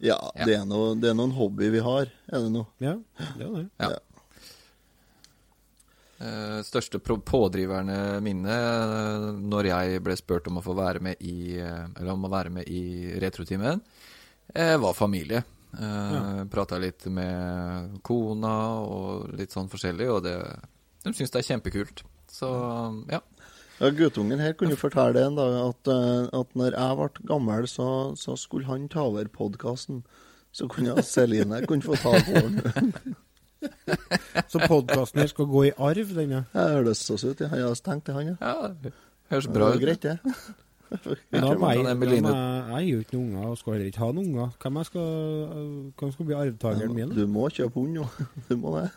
[0.01, 2.61] Ja, Det, er noe, det er noen hobby vi har, er det nå?
[2.85, 2.93] Ja,
[3.39, 3.65] det er det.
[3.83, 3.89] Ja.
[6.19, 11.21] Eh, største pro- pådriverne mine uh, når jeg ble spurt om å få være med
[11.23, 12.81] i uh, Eller om å være med i
[13.23, 13.79] Retrotimen,
[14.55, 15.45] eh, var familie.
[15.79, 16.23] Uh, Ja.
[16.51, 20.35] Prata litt med kona og litt sånn forskjellig, og det,
[21.05, 22.03] de syns det er kjempekult.
[22.33, 22.49] Så
[23.13, 23.21] ja.
[23.79, 27.89] Ja, Guttungen her kunne fortelle en dag at, eh, at når jeg ble gammel, så,
[28.19, 30.03] så skulle han ta over podkasten.
[30.53, 33.17] Så kunne Celine kunne få ta på den.
[34.49, 36.43] Så podkasten her skal gå i arv, den, ja.
[36.53, 37.41] Det høres så ut.
[37.41, 38.37] Jeg har tenkt det, han, ja.
[38.41, 38.93] ja
[39.33, 39.81] høres bra Det ut.
[39.81, 40.19] er Greit, det.
[40.89, 44.09] Da må jeg, jeg, jeg er jo ikke noen unger og skal heller ikke ha
[44.15, 44.55] noen unger.
[44.63, 45.09] Hvem, jeg skal,
[46.01, 47.11] hvem skal bli arvtakeren min?
[47.19, 48.07] Du må kjøpe hund, jo.
[48.49, 48.89] Du må det.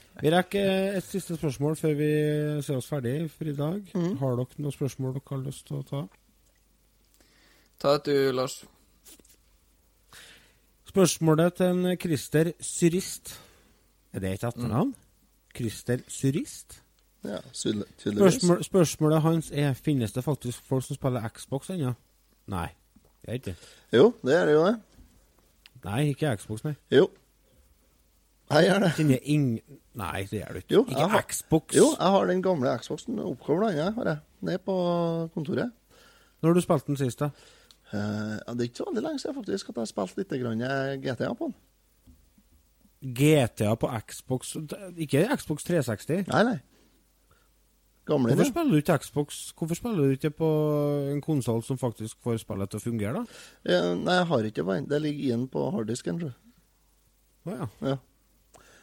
[0.21, 2.09] Vi rekker et siste spørsmål før vi
[2.61, 3.79] ser oss ferdig for i dag.
[3.97, 4.17] Mm.
[4.19, 6.01] Har dere noen spørsmål dere har lyst til å ta?
[7.81, 8.59] Ta et du, Lars.
[10.91, 13.33] Spørsmålet til en Christer Syrist.
[14.13, 14.93] Er det et etternavn?
[14.93, 15.49] Mm.
[15.57, 16.81] Christer Syrist?
[17.23, 18.37] Ja, tydeligvis.
[18.37, 21.93] Spørsmål, spørsmålet hans er Finnes det faktisk folk som spiller Xbox ennå.
[22.47, 22.67] Nei,
[23.25, 23.55] det er ikke.
[23.93, 24.75] Jo, det er det jo det.
[25.83, 26.73] Nei, ikke Xbox, nei.
[26.91, 27.07] Jo.
[28.51, 28.91] Jeg gjør det.
[28.97, 29.61] Kjenner ing...
[29.99, 30.73] Nei, det gjør du ikke.
[30.73, 31.75] Jo, ikke har- Xbox.
[31.75, 34.19] Jo, jeg har den gamle Xboxen oppkobla, jeg har jeg.
[34.41, 34.75] Ned på
[35.33, 35.71] kontoret.
[36.41, 37.29] Når du spilte den sist, da?
[37.93, 40.61] Uh, det er ikke så veldig lenge siden faktisk at jeg har spilt litt grann
[40.63, 41.55] eh, GTA på den.
[43.01, 44.55] GTA på Xbox
[44.95, 46.27] Ikke Xbox 360?
[46.31, 46.59] Nei, nei.
[48.05, 50.49] Gamle Hvorfor spiller du ikke Xbox Hvorfor spiller du ikke på
[51.11, 53.41] en konsoll som faktisk får spillet til å fungere, da?
[53.67, 54.87] Uh, nei, jeg har ikke den.
[54.89, 56.39] Det ligger igjen på harddisken, tror jeg.
[57.45, 57.67] Å ja.
[57.89, 57.97] Ja.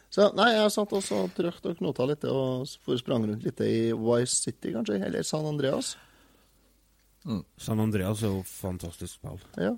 [0.09, 2.65] Så nei, jeg satt også og trykte og knota litt og
[2.97, 5.93] sprang rundt litt i Vice City, kanskje, eller San Andreas.
[7.59, 9.37] San Andreas er jo fantastisk spill.
[9.61, 9.75] Ja.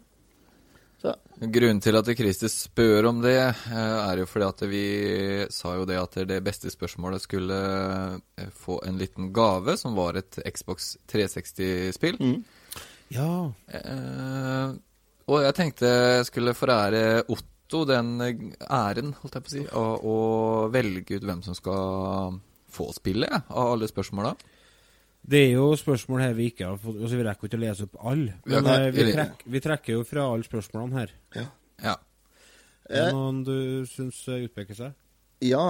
[1.01, 4.85] Så Grunnen til at Christer spør om det, eh, er jo fordi at vi
[5.49, 7.57] sa jo det at det beste spørsmålet skulle
[8.37, 12.21] eh, få en liten gave, som var et Xbox 360-spill.
[13.11, 13.31] Ja.
[13.73, 14.77] Eh,
[15.31, 17.49] og jeg tenkte jeg skulle forære Otto
[17.89, 20.15] den eh, æren, holdt jeg på å si, å, å
[20.73, 22.39] velge ut hvem som skal
[22.71, 24.33] få spille, av alle spørsmåla.
[25.21, 27.85] Det er jo spørsmål her vi ikke har fått altså Vi rekker ikke å lese
[27.85, 28.39] opp alle.
[28.49, 31.13] Men nei, eh, vi, trekk, vi trekker jo fra alle spørsmålene her.
[31.37, 31.45] Ja.
[31.81, 31.95] Ja.
[32.89, 33.55] Er det noen du
[33.89, 34.97] syns eh, utpeker seg?
[35.41, 35.63] Ja,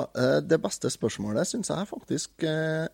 [0.43, 2.89] det beste spørsmålet syns jeg faktisk eh,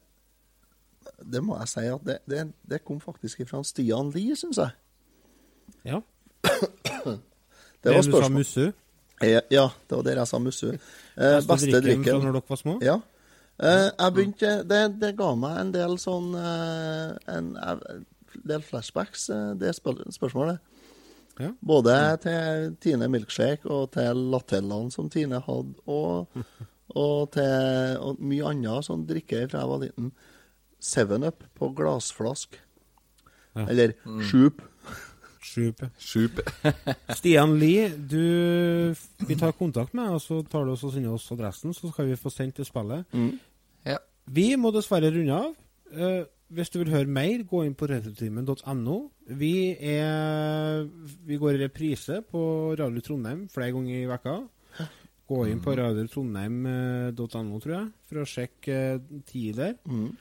[1.26, 4.76] Det må jeg si at det, det, det kom faktisk fra Stian Lie, syns jeg.
[5.88, 6.02] Ja.
[6.44, 8.38] Det var du sa spørsmål.
[8.42, 8.87] Mussu?
[9.22, 10.68] Eh, Ja, det var der jeg sa Mussu.
[11.18, 12.78] Eh, Beste drikken fra når dere var små?
[12.86, 13.00] Ja.
[13.60, 18.06] Eh, jeg begynte det, det ga meg en del sånn eh, En en
[18.46, 20.60] del flashbacks, eh, det spør spørsmålet.
[21.40, 21.52] Ja.
[21.66, 26.28] Både til Tine Milkshake og til latellene som Tine hadde, og,
[26.96, 30.12] og til og mye annet sånn drikke fra jeg var liten.
[30.80, 32.60] Seven Up på glassflask.
[33.58, 33.66] Ja.
[33.68, 34.22] Eller Mm.
[34.22, 34.62] Sjup.
[35.44, 35.84] Sjup.
[36.02, 36.44] Sjupe.
[37.18, 38.94] Stian Lie, du
[39.28, 41.92] Vi tar kontakt med deg, og så tar du oss og sender oss adressen, så
[41.92, 43.06] skal vi få sendt det spillet.
[43.14, 43.38] Mm.
[43.88, 44.00] Ja.
[44.28, 45.56] Vi må dessverre runde av.
[45.88, 48.98] Uh, hvis du vil høre mer, gå inn på retrotimen.no.
[49.40, 50.86] Vi er
[51.28, 54.38] Vi går i reprise på Radio Trondheim flere ganger i vekka.
[55.28, 59.26] Gå inn på radiotrondheim.no, tror jeg, for å sjekke tider.
[59.28, 59.74] tid der.
[59.84, 60.14] Mm.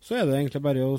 [0.00, 0.96] Så er det egentlig bare å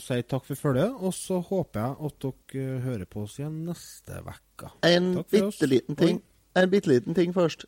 [0.00, 3.58] si takk for følget, og så håper jeg at dere eh, hører på oss igjen
[3.66, 4.70] neste uke.
[4.88, 6.22] En bitte liten ting.
[6.56, 7.66] En bitte liten ting først.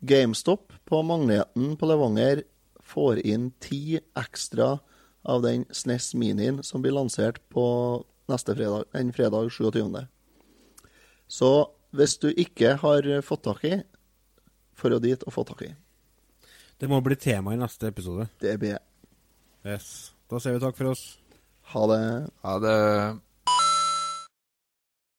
[0.00, 2.42] GameStop på Magneten på Levanger
[2.86, 4.78] får inn ti ekstra
[5.26, 7.66] av den SNES Minien som blir lansert på
[8.30, 10.06] neste fredag, den fredag 27.
[11.28, 11.50] Så
[11.96, 13.80] hvis du ikke har fått tak i,
[14.76, 15.72] får du dit og få tak i.
[16.76, 18.28] Det må bli tema i neste episode.
[18.40, 18.78] Det blir
[19.66, 20.12] Yes.
[20.30, 21.04] Da sier vi takk for oss.
[21.72, 22.02] Ha det.
[22.46, 22.76] Ha det.